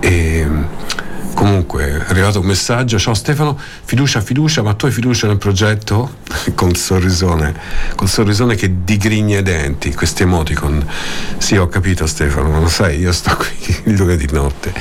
[0.00, 0.46] E,
[1.36, 6.16] Comunque è arrivato un messaggio, ciao Stefano, fiducia, fiducia, ma tu hai fiducia nel progetto?
[6.56, 7.54] con sorrisone,
[7.94, 10.82] col sorrisone che digrigna i denti, questi emoticon.
[11.36, 14.72] Sì, ho capito Stefano, lo sai, io sto qui il lunedì notte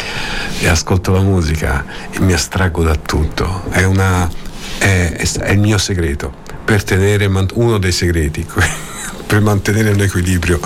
[0.59, 3.65] e ascolto la musica e mi astraggo da tutto.
[3.69, 4.25] È, una,
[4.77, 6.33] è, è il mio segreto,
[6.63, 8.45] per tenere, uno dei segreti,
[9.27, 10.61] per mantenere l'equilibrio,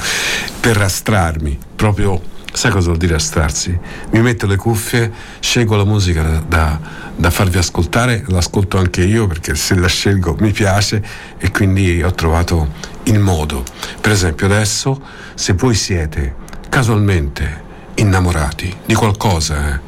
[0.60, 3.78] per astrarmi proprio Sai cosa vuol dire astrarsi?
[4.12, 6.80] Mi metto le cuffie, scelgo la musica da, da,
[7.16, 11.02] da, farvi ascoltare, l'ascolto anche io perché se la scelgo mi piace
[11.38, 12.74] e quindi ho trovato
[13.04, 13.64] il modo.
[14.02, 15.00] Per esempio adesso,
[15.36, 16.36] se voi siete
[16.70, 19.80] casualmente innamorati di qualcosa, eh,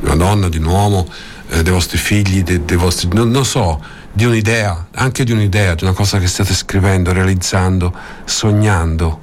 [0.00, 1.06] di una donna, di un uomo,
[1.50, 3.08] eh, dei vostri figli, dei, dei vostri...
[3.12, 3.80] Non, non so,
[4.12, 9.20] di un'idea, anche di un'idea, di una cosa che state scrivendo, realizzando, sognando,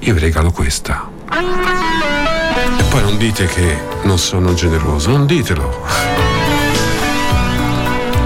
[0.00, 1.16] io vi regalo questa.
[1.28, 5.84] Poi non dite che non sono generoso, non ditelo.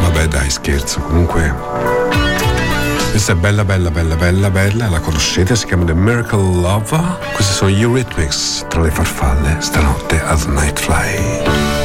[0.03, 1.55] Vabbè dai, scherzo, comunque.
[3.11, 7.19] Questa è bella, bella, bella, bella, bella, la conoscete, si chiama The Miracle Lover.
[7.35, 11.82] Questi sono gli Eurythmics tra le farfalle, stanotte al Nightfly.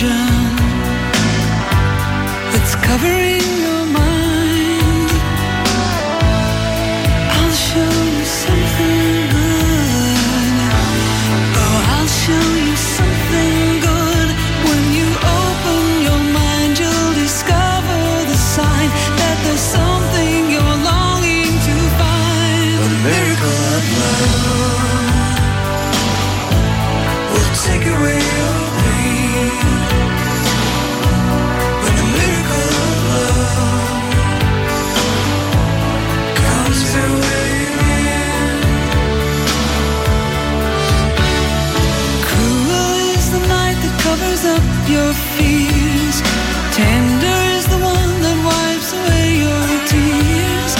[0.00, 0.56] vision
[2.52, 3.59] that's covering
[44.90, 46.16] your fears.
[46.74, 50.72] Tender is the one that wipes away your tears.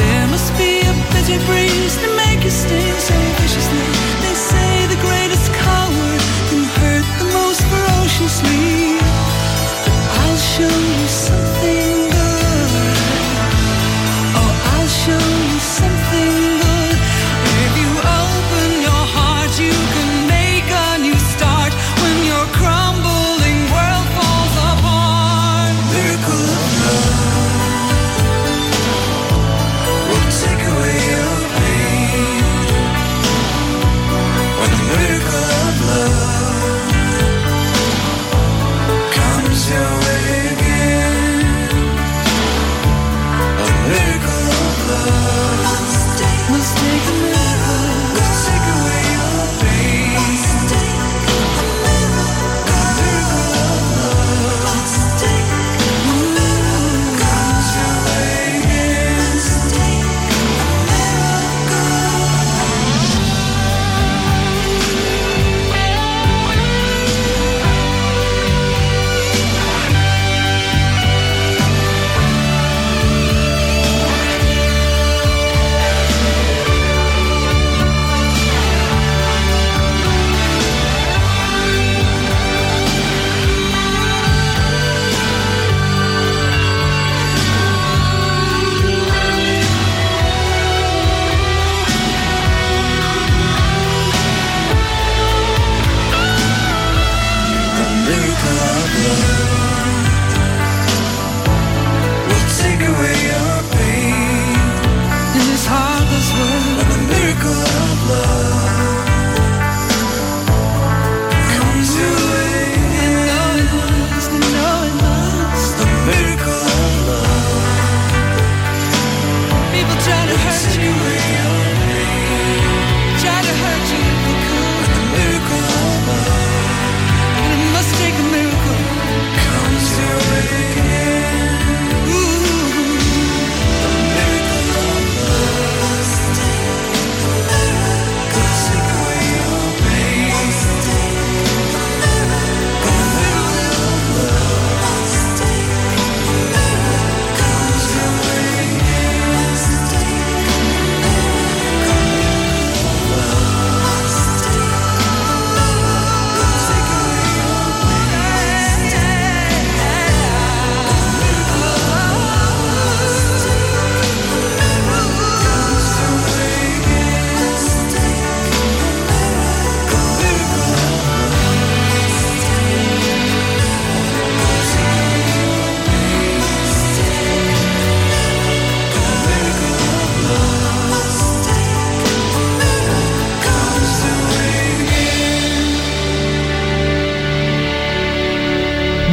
[0.00, 2.85] There must be a bitter breeze to make you stay.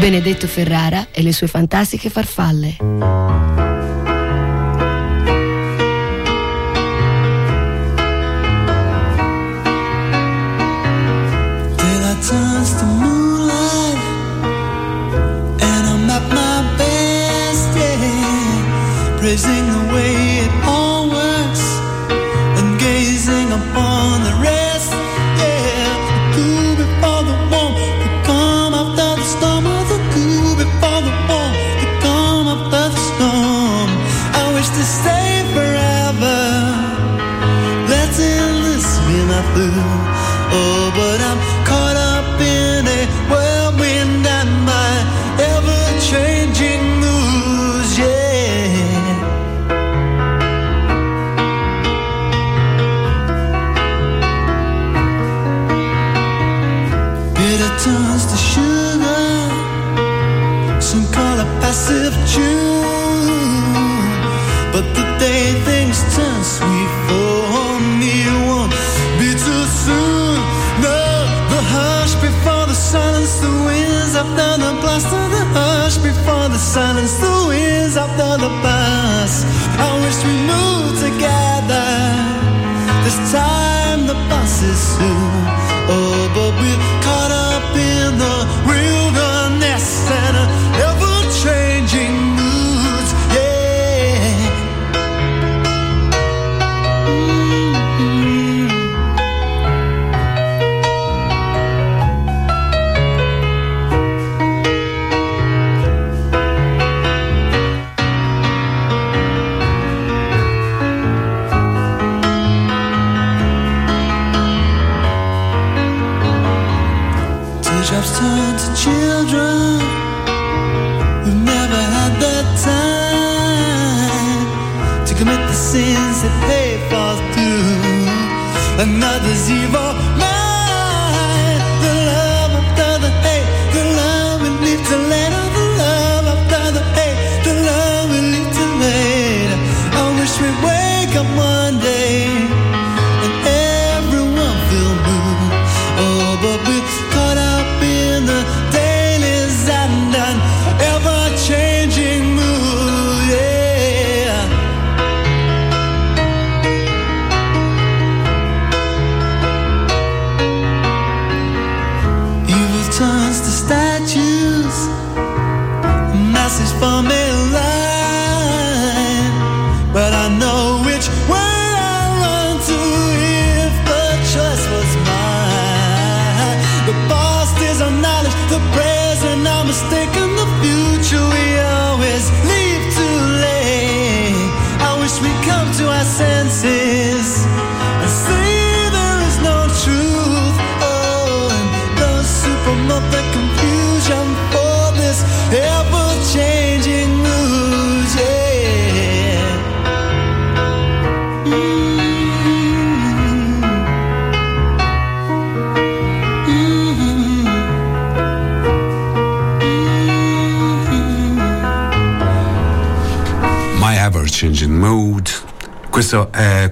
[0.04, 3.23] Benedetto Ferrara e le sue fantastiche farfalle.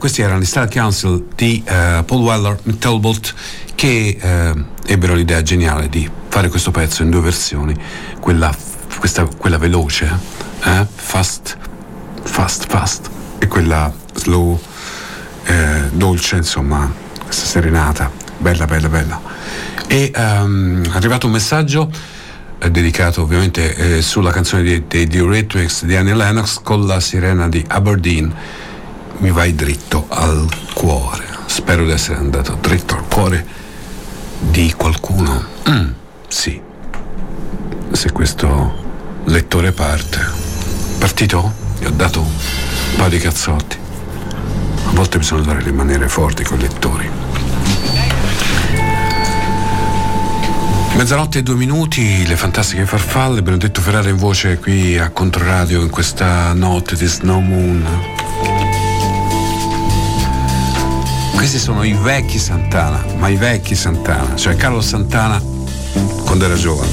[0.02, 3.36] Questi erano gli Star Council di eh, Paul Weller e Talbot
[3.76, 7.76] che eh, ebbero l'idea geniale di fare questo pezzo in due versioni,
[8.20, 8.52] quella,
[8.98, 10.12] questa- quella veloce,
[10.64, 11.56] eh, fast,
[12.24, 14.60] fast, fast, e quella slow,
[15.44, 16.92] eh, dolce, insomma,
[17.24, 18.10] questa serenata,
[18.40, 19.22] bella, bella, bella.
[19.86, 21.92] E ehm, è arrivato un messaggio
[22.58, 27.48] eh, dedicato ovviamente eh, sulla canzone dei di Eurythmics di Annie Lennox con la sirena
[27.48, 28.34] di Aberdeen
[29.22, 31.26] mi vai dritto al cuore.
[31.46, 33.46] Spero di essere andato dritto al cuore
[34.40, 35.44] di qualcuno.
[35.70, 35.90] Mm,
[36.28, 36.60] sì.
[37.92, 40.20] Se questo lettore parte
[40.98, 41.70] partito?
[41.80, 42.30] gli ho dato un
[42.96, 43.78] paio di cazzotti.
[44.86, 47.10] A volte bisogna rimanere forti con i lettori.
[50.96, 55.90] Mezzanotte e due minuti, le fantastiche farfalle, Benedetto Ferrara in voce qui a Controradio in
[55.90, 58.21] questa notte di Snow Moon.
[61.42, 65.42] Questi sono i vecchi Santana, ma i vecchi Santana, cioè Carlo Santana
[66.24, 66.92] quando era giovane.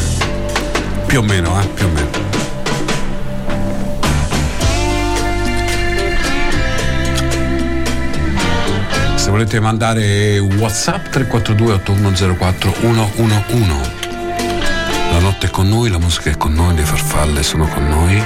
[1.04, 2.08] Più o meno, eh, più o meno.
[9.16, 13.90] Se volete mandare WhatsApp 342 8104 111.
[15.12, 18.22] La notte è con noi, la musica è con noi, le farfalle sono con noi.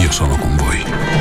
[0.00, 1.11] Io sono con voi.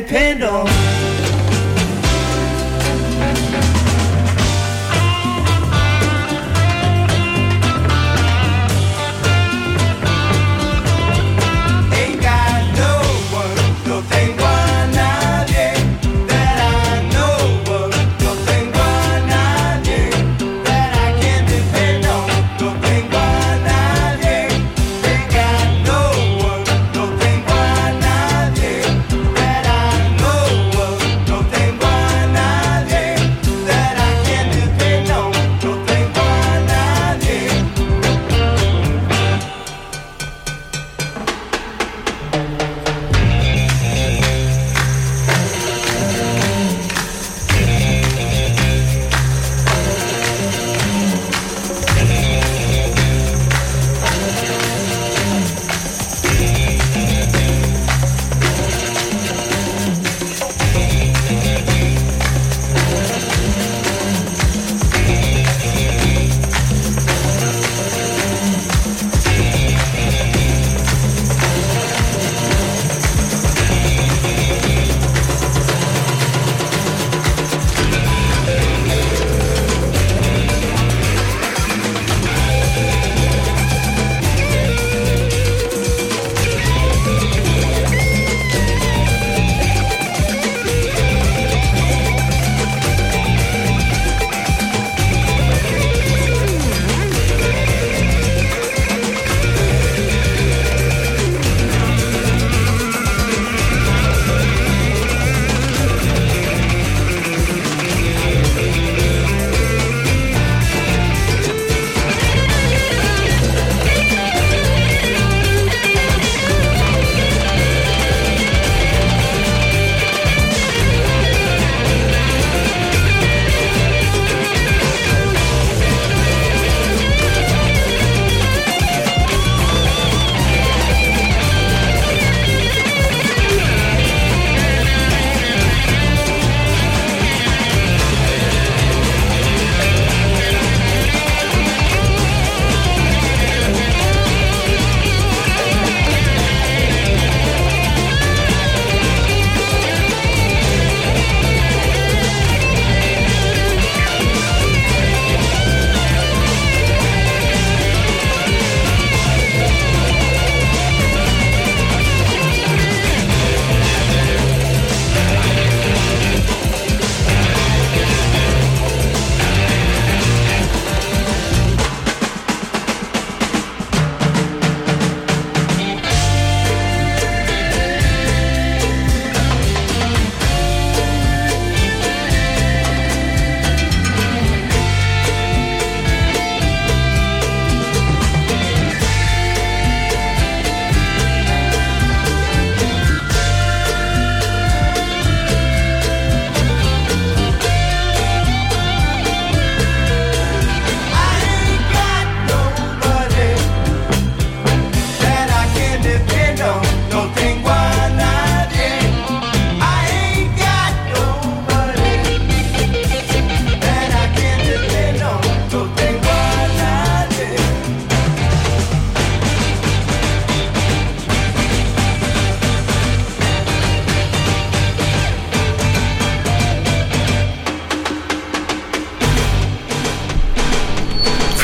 [0.00, 0.87] Depend on.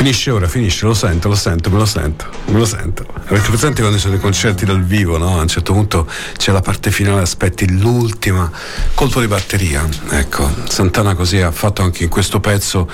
[0.05, 3.07] Finisce ora, finisce, lo sento, lo sento, me lo sento, me lo sento.
[3.25, 5.39] Avete presente quando sono i concerti dal vivo, no?
[5.39, 6.07] A un certo punto
[6.37, 8.51] c'è la parte finale, aspetti l'ultima
[8.93, 9.83] colpo di batteria.
[10.11, 12.87] Ecco, Santana così ha fatto anche in questo pezzo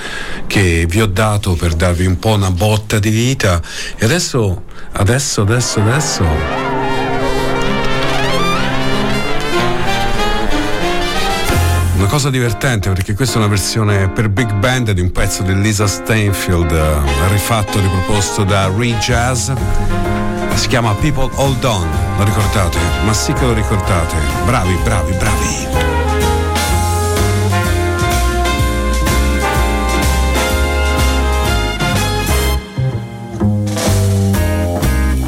[0.48, 3.62] che vi ho dato per darvi un po' una botta di vita.
[3.98, 4.64] E adesso,
[4.94, 6.61] adesso, adesso, adesso.
[12.12, 15.88] Cosa divertente perché questa è una versione per big band di un pezzo di Lisa
[15.88, 19.50] Stainfield, eh, rifatto riproposto da Re Jazz.
[20.56, 22.78] Si chiama People Hold On, lo ricordate?
[23.06, 24.18] Ma sì che lo ricordate.
[24.44, 25.68] Bravi, bravi, bravi.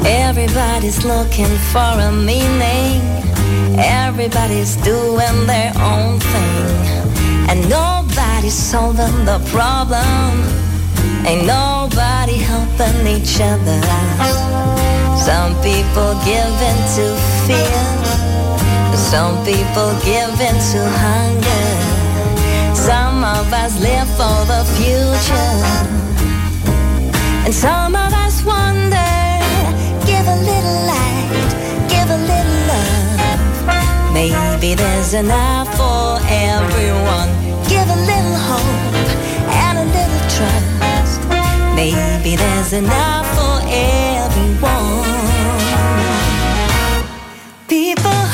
[0.02, 3.33] Everybody's looking for a meaning.
[3.78, 6.94] Everybody's doing their own thing.
[7.48, 10.42] And nobody's solving the problem.
[11.26, 13.80] Ain't nobody helping each other.
[15.16, 17.06] Some people give in to
[17.46, 17.84] fear.
[18.96, 21.64] Some people give in to hunger.
[22.74, 25.54] Some of us live for the future.
[27.44, 28.83] And some of us wonder,
[34.64, 37.28] Maybe there's enough for everyone.
[37.68, 38.96] Give a little hope
[39.66, 41.20] and a little trust.
[41.76, 45.04] Maybe there's enough for everyone.
[47.68, 48.33] People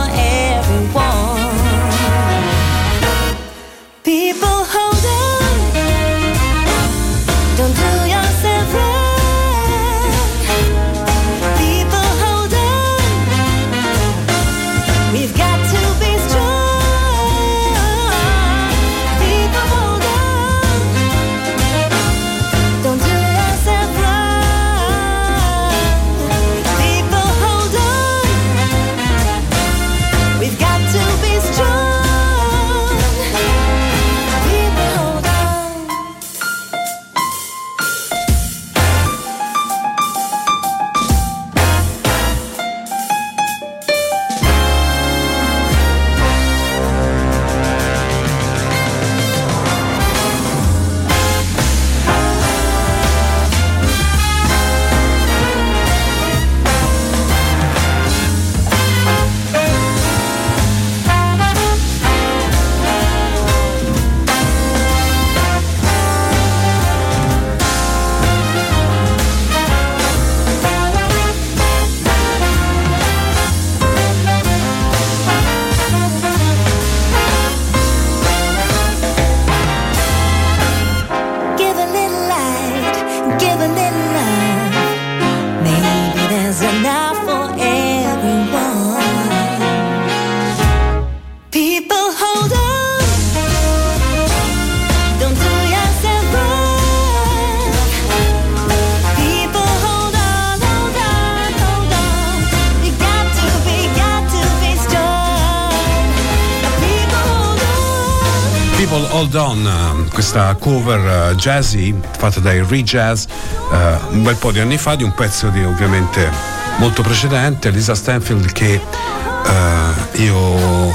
[108.91, 113.23] People Hold On, questa cover eh, jazzy fatta dai Re-Jazz
[113.71, 116.29] eh, un bel po' di anni fa di un pezzo di ovviamente
[116.77, 120.93] molto precedente, Lisa Stanfield che eh, io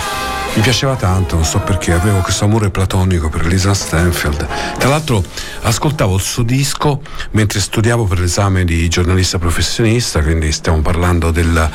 [0.57, 4.47] mi piaceva tanto, non so perché, avevo questo amore platonico per Lisa Stanfield.
[4.79, 5.23] Tra l'altro
[5.61, 7.03] ascoltavo il suo disco
[7.33, 11.71] mentre studiavo per l'esame di giornalista professionista, quindi stiamo parlando del,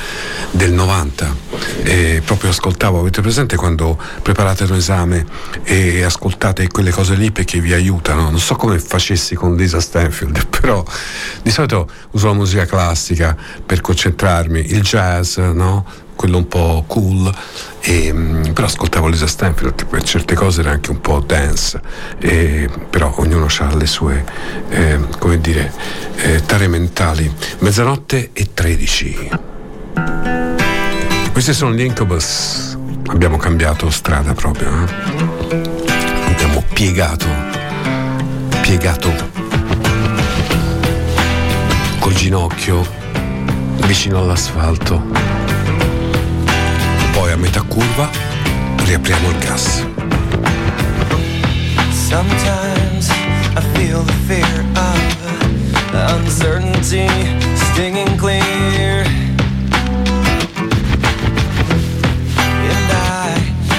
[0.49, 1.35] del 90.
[1.83, 5.27] E proprio ascoltavo, avete presente quando preparate un esame
[5.63, 8.31] e ascoltate quelle cose lì perché vi aiutano?
[8.31, 10.83] Non so come facessi con Lisa Stanfield, però
[11.43, 16.09] di solito uso la musica classica per concentrarmi, il jazz, no?
[16.22, 17.34] Quello un po' cool,
[17.80, 21.81] e, mh, però ascoltavo Lisa Stanfield, per certe cose era anche un po' dance,
[22.19, 24.23] e, però ognuno ha le sue,
[24.69, 25.73] eh, come dire,
[26.18, 27.34] eh, tare mentali.
[27.60, 29.30] Mezzanotte e 13.
[31.31, 32.77] Questi sono gli Incubus,
[33.07, 35.61] abbiamo cambiato strada proprio, eh?
[36.27, 37.26] abbiamo piegato,
[38.61, 39.11] piegato
[41.98, 42.88] col ginocchio
[43.88, 45.60] vicino all'asfalto.
[47.13, 48.09] Poi a metà curva
[48.85, 49.85] riapriamo il gas.
[51.91, 53.09] Sometimes
[53.55, 55.21] I feel the fear of
[55.93, 57.07] uncertainty
[57.55, 59.05] stinging clear.
[62.69, 63.35] And I,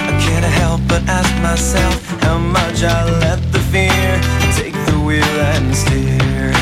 [0.08, 4.20] I can't help but ask myself how much I let the fear
[4.56, 6.52] take the wheel and steer.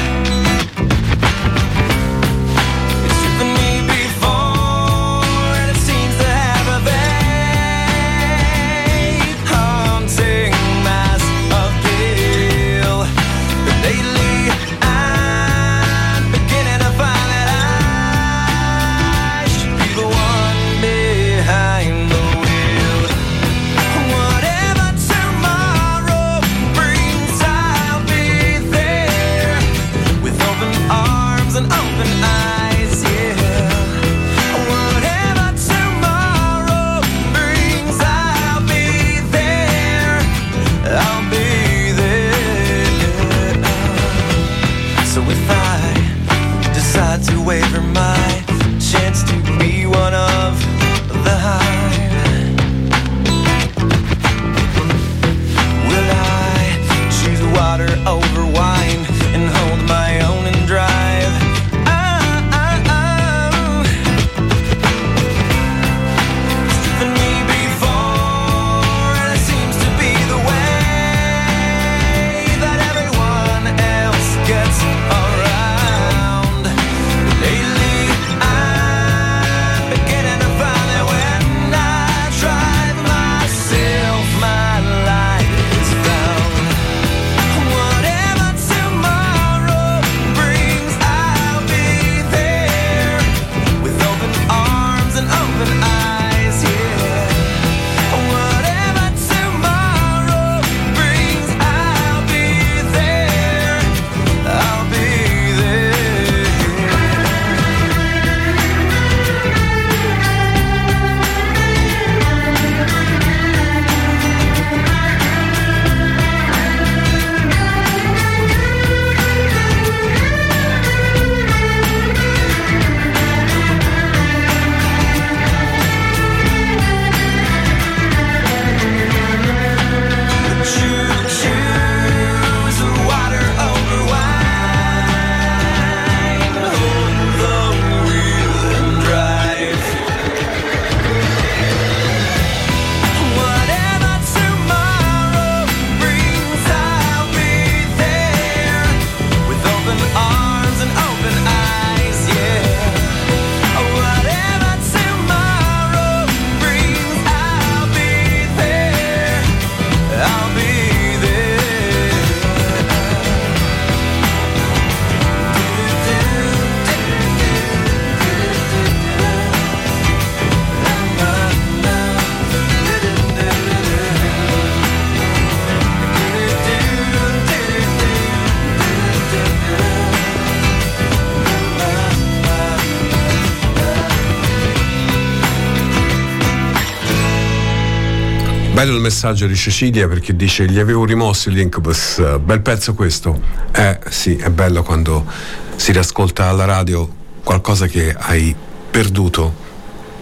[189.10, 193.40] Messaggio di Cecilia perché dice gli avevo rimossi gli Incubus, Eh, bel pezzo questo.
[193.72, 195.26] Eh sì, è bello quando
[195.74, 197.12] si riascolta alla radio
[197.42, 198.54] qualcosa che hai
[198.88, 199.52] perduto.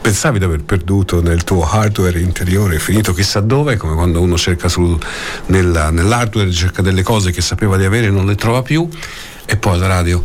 [0.01, 4.69] Pensavi di aver perduto nel tuo hardware interiore, finito chissà dove, come quando uno cerca
[4.69, 4.99] sul,
[5.47, 8.89] nella- nell'hardware, cerca delle cose che sapeva di avere e non le trova più,
[9.45, 10.23] e poi la radio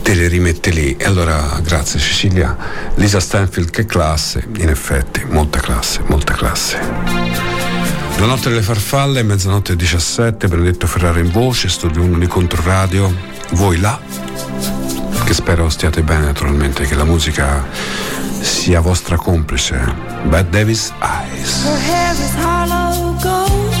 [0.00, 0.96] te le rimette lì.
[0.96, 2.56] E allora, grazie Cecilia.
[2.94, 7.15] Lisa Stanfield, che classe, in effetti, molta classe, molta classe.
[8.18, 13.14] La notte delle farfalle, mezzanotte e 17, Benedetto Ferrara in voce, studio 1 di Controradio.
[13.52, 14.00] Voi là,
[15.24, 17.64] che spero stiate bene naturalmente, che la musica
[18.40, 19.94] sia vostra complice.
[20.24, 21.64] Bad Davis Eyes.
[21.64, 23.74] Her hair is hollow gold,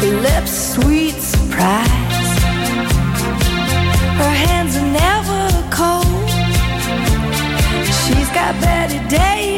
[0.00, 2.38] her lips sweet surprise.
[4.18, 6.04] Her hands are never cold.
[7.84, 9.00] She's got Betty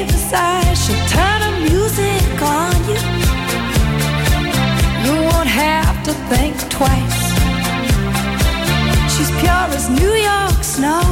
[0.07, 3.01] beside, she'll turn the music on you.
[5.05, 7.20] You won't have to think twice.
[9.15, 11.02] She's pure as New York snow.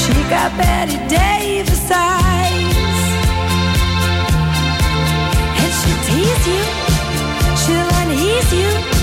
[0.00, 3.00] She got Betty Davis eyes.
[5.60, 6.64] And she'll tease you,
[7.62, 8.99] she'll unease you.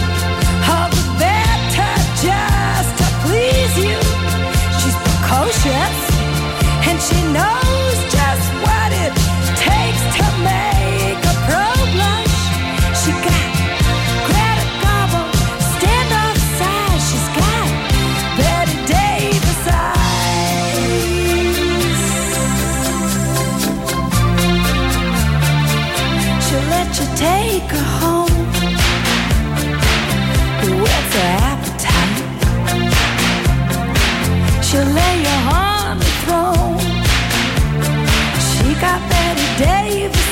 [10.18, 11.77] To make a pro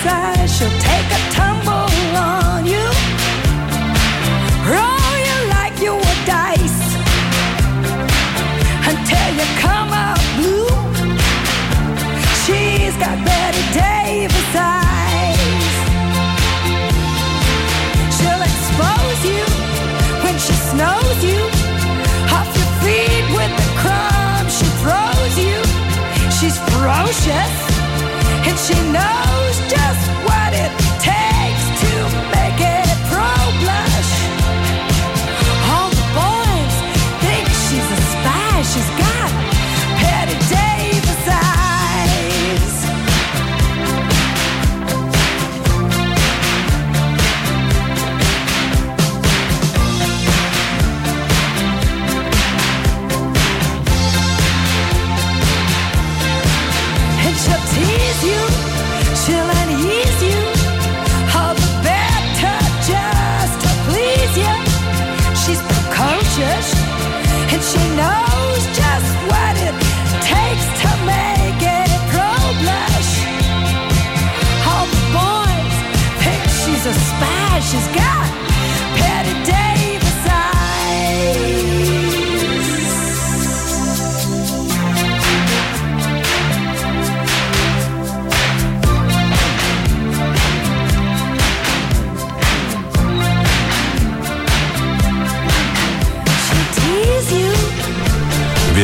[0.08, 0.58] Eyes.
[0.58, 1.55] She'll take a tumble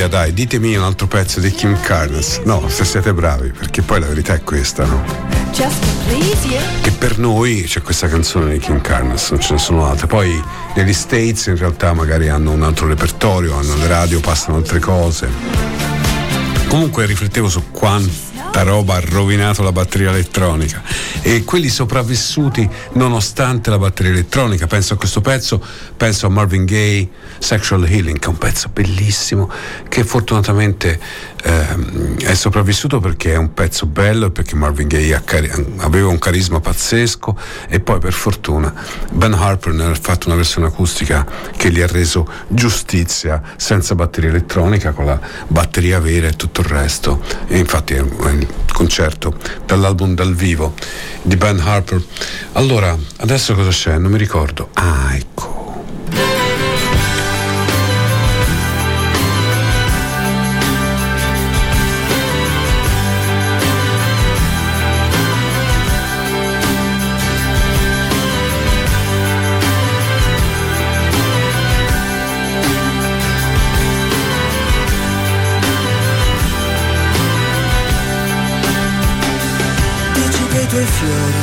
[0.01, 2.41] Via dai, ditemi un altro pezzo di Kim Carnes.
[2.43, 5.03] No, se siete bravi, perché poi la verità è questa, no?
[6.43, 6.59] you.
[6.81, 10.07] Che per noi c'è questa canzone di Kim Carnes, non ce ne sono altre.
[10.07, 14.79] Poi negli States in realtà magari hanno un altro repertorio, hanno le radio, passano altre
[14.79, 15.29] cose.
[16.67, 17.69] Comunque riflettevo su
[18.51, 20.83] quanta roba ha rovinato la batteria elettronica
[21.21, 24.67] e quelli sopravvissuti nonostante la batteria elettronica.
[24.67, 25.63] Penso a questo pezzo,
[25.95, 27.07] penso a Marvin Gaye,
[27.39, 29.49] Sexual Healing, che è un pezzo bellissimo
[29.87, 30.99] che fortunatamente
[31.41, 35.21] ehm, è sopravvissuto perché è un pezzo bello e perché Marvin Gaye
[35.77, 37.37] aveva un carisma pazzesco
[37.67, 38.73] e poi per fortuna
[39.11, 44.29] Ben Harper ne ha fatto una versione acustica che gli ha reso giustizia senza batteria
[44.29, 47.21] elettronica con la batteria vera e tutto il resto.
[47.47, 49.35] E infatti è il concerto
[49.65, 50.73] dall'album dal vivo
[51.21, 52.01] di Ben Harper.
[52.53, 53.97] Allora adesso cosa c'è?
[53.97, 54.69] non mi ricordo.
[54.73, 55.60] Ah ecco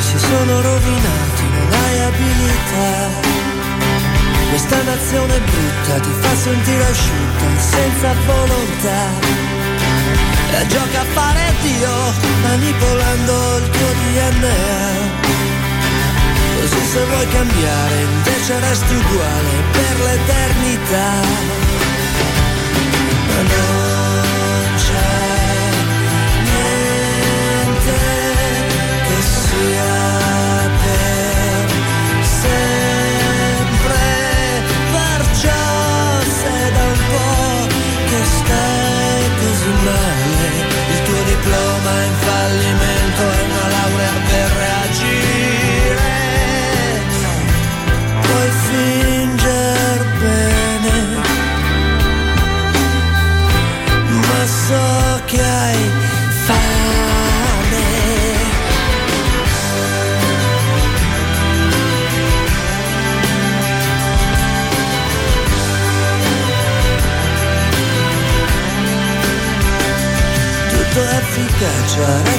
[0.01, 3.37] si sono rovinati, non hai abilità.
[4.49, 9.01] Questa nazione brutta ti fa sentire asciutta, senza volontà.
[10.51, 11.95] E gioca a fare Dio,
[12.41, 15.27] manipolando il tuo DNA.
[16.59, 21.09] Così se vuoi cambiare, invece resti uguale per l'eternità.
[23.27, 23.78] Ma non
[42.49, 46.09] fallimento e una laurea per reagire.
[48.21, 50.97] Puoi finger bene,
[54.25, 55.91] ma so che hai
[56.45, 56.89] fame.
[70.89, 72.38] tutto efficacia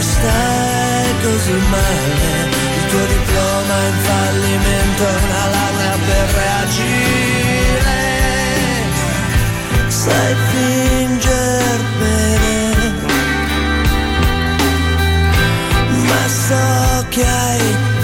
[0.00, 7.96] stai così male, il tuo diploma è in fallimento, una laurea per reagire.
[9.88, 12.92] Sai finger bene,
[16.08, 17.96] ma so che hai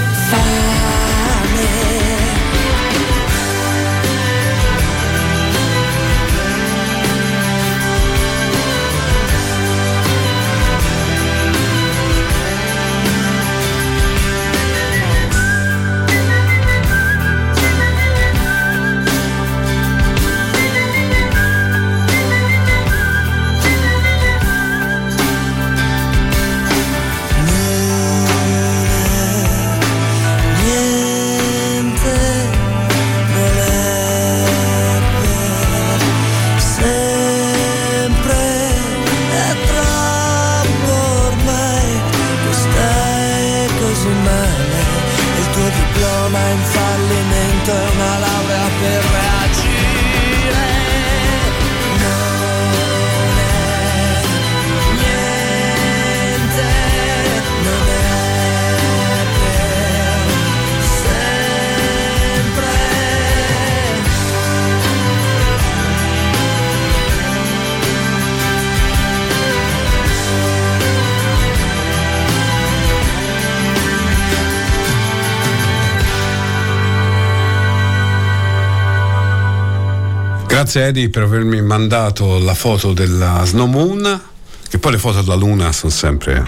[80.65, 84.21] Grazie Eddie per avermi mandato la foto della Snow Moon,
[84.67, 86.43] che poi le foto della Luna sono sempre,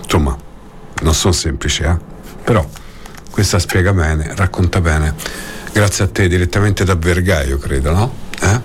[0.00, 0.38] insomma,
[1.02, 1.96] non sono semplici, eh?
[2.44, 2.64] però
[3.28, 5.12] questa spiega bene, racconta bene.
[5.72, 8.14] Grazie a te direttamente da Vergaio, credo, no?
[8.40, 8.60] Eh?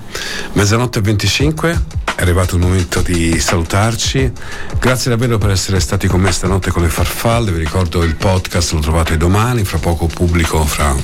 [0.53, 1.81] Mezzanotte e 25,
[2.15, 4.31] è arrivato il momento di salutarci.
[4.79, 7.51] Grazie davvero per essere stati con me stanotte con le farfalle.
[7.51, 10.95] Vi ricordo il podcast lo trovate domani, fra poco pubblico fra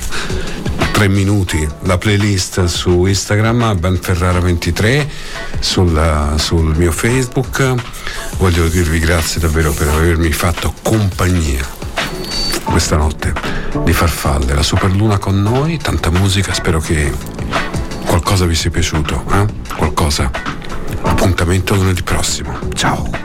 [0.92, 1.66] tre minuti.
[1.82, 5.06] La playlist su Instagram benferrara23
[5.58, 7.74] sul, sul mio Facebook.
[8.38, 11.66] Voglio dirvi grazie davvero per avermi fatto compagnia
[12.64, 13.32] questa notte
[13.84, 14.54] di farfalle.
[14.54, 17.12] La superluna con noi tanta musica spero che
[18.06, 19.46] qualcosa vi sia piaciuto eh?
[19.76, 20.30] qualcosa.
[21.02, 22.58] Appuntamento lunedì prossimo.
[22.74, 23.17] Ciao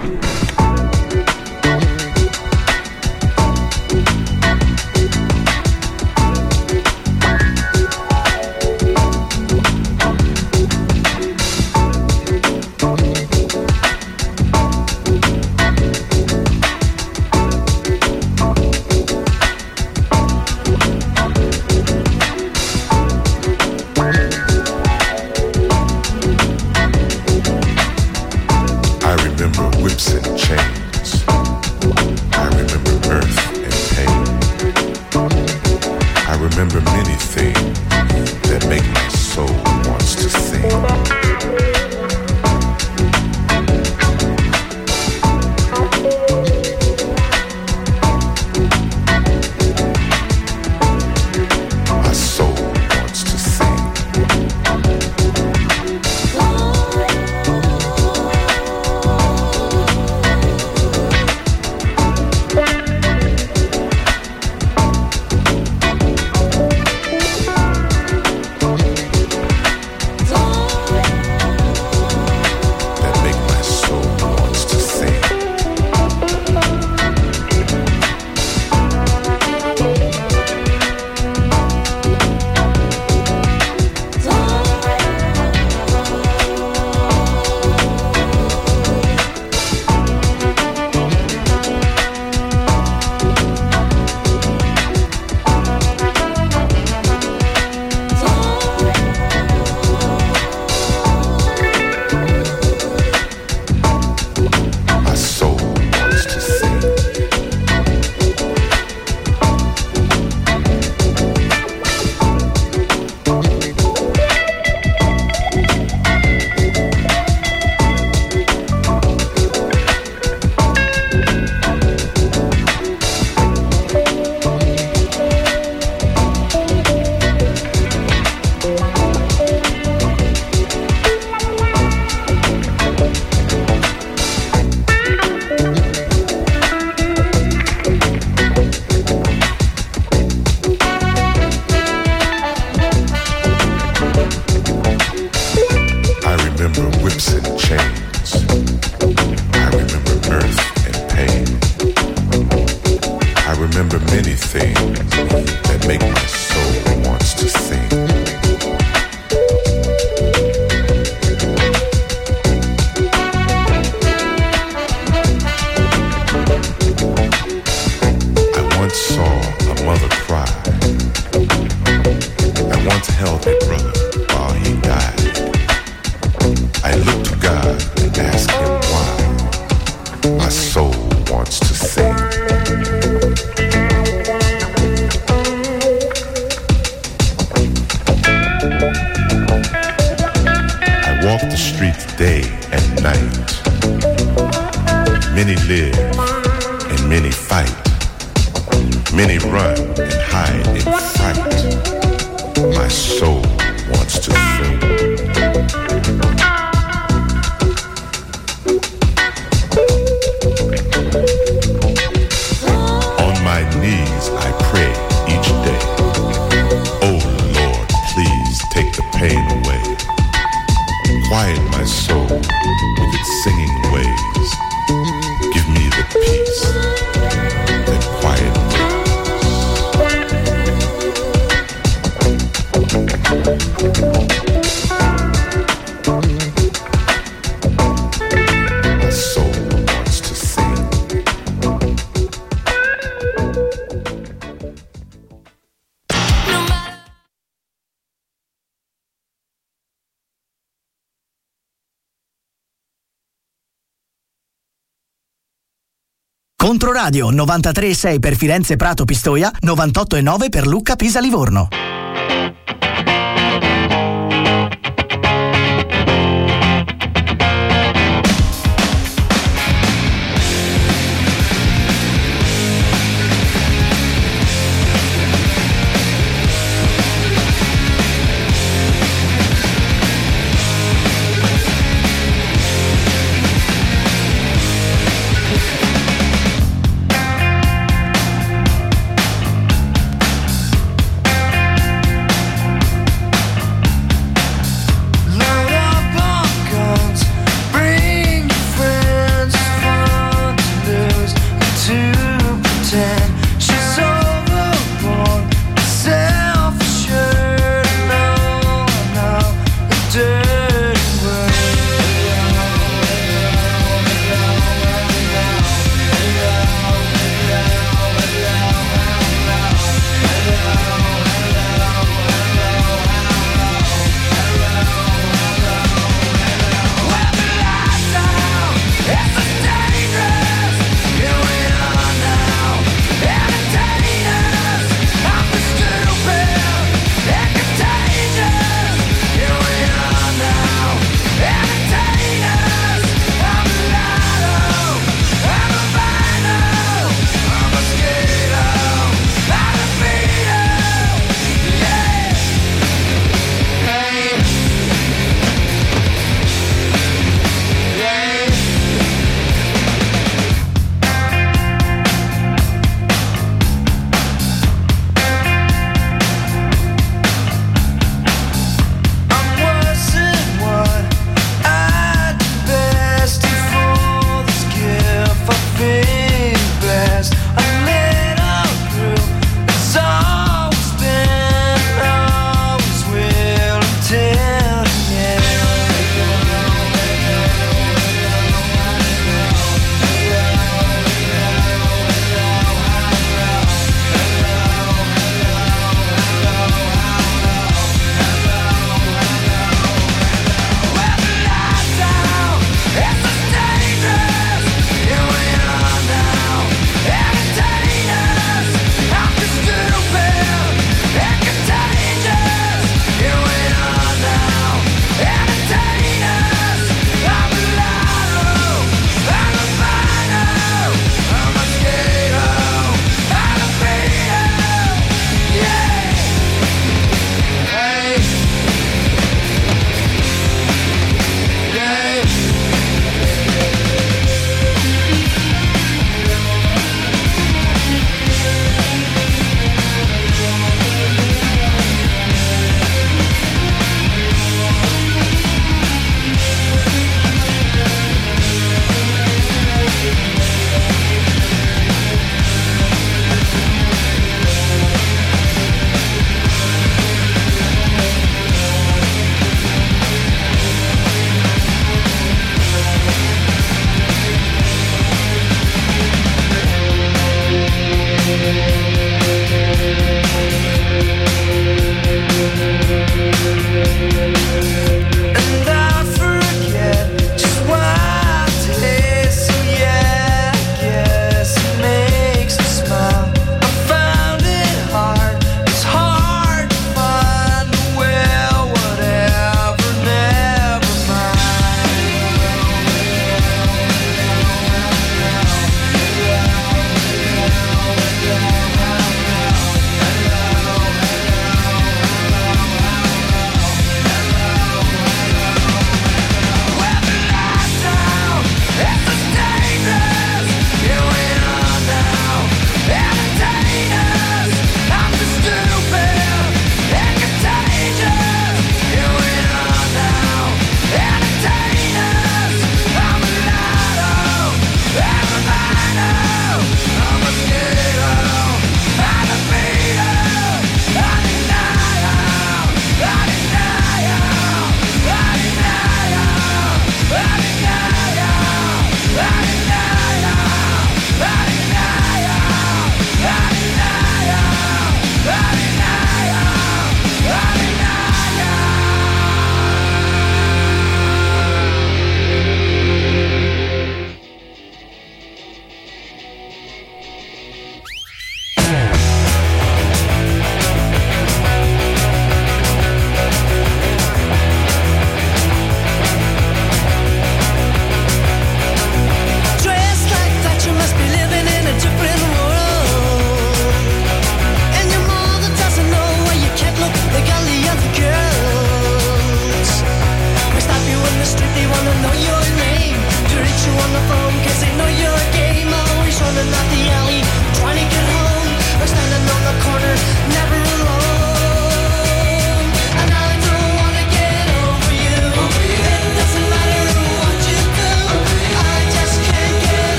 [256.74, 261.68] Controradio 93,6 per Firenze Prato Pistoia, 98,9 per Lucca Pisa Livorno.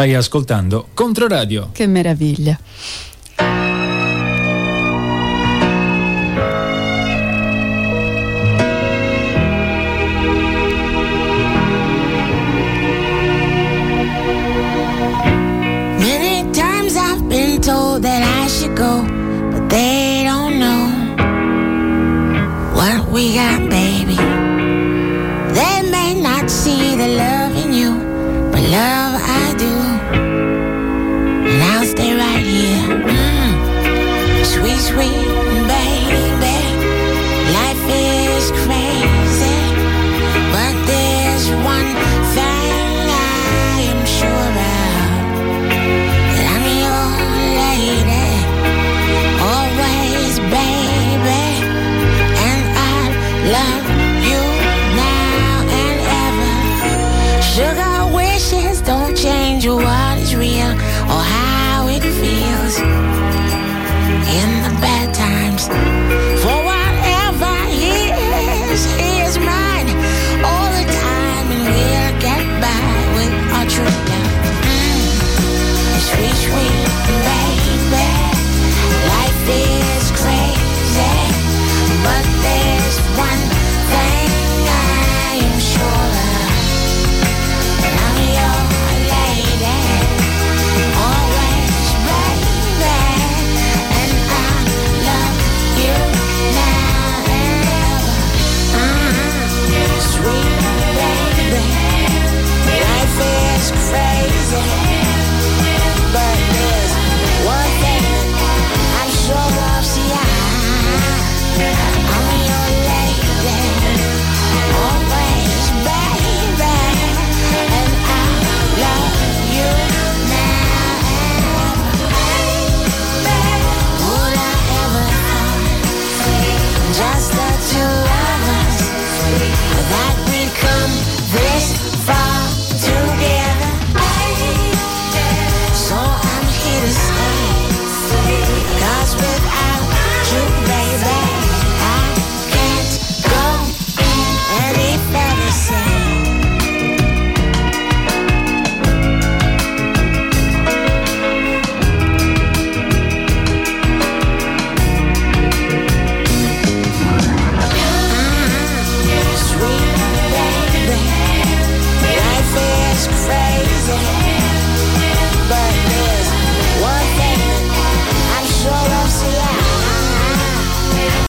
[0.00, 1.68] Stai ascoltando Controradio.
[1.72, 2.58] Che meraviglia.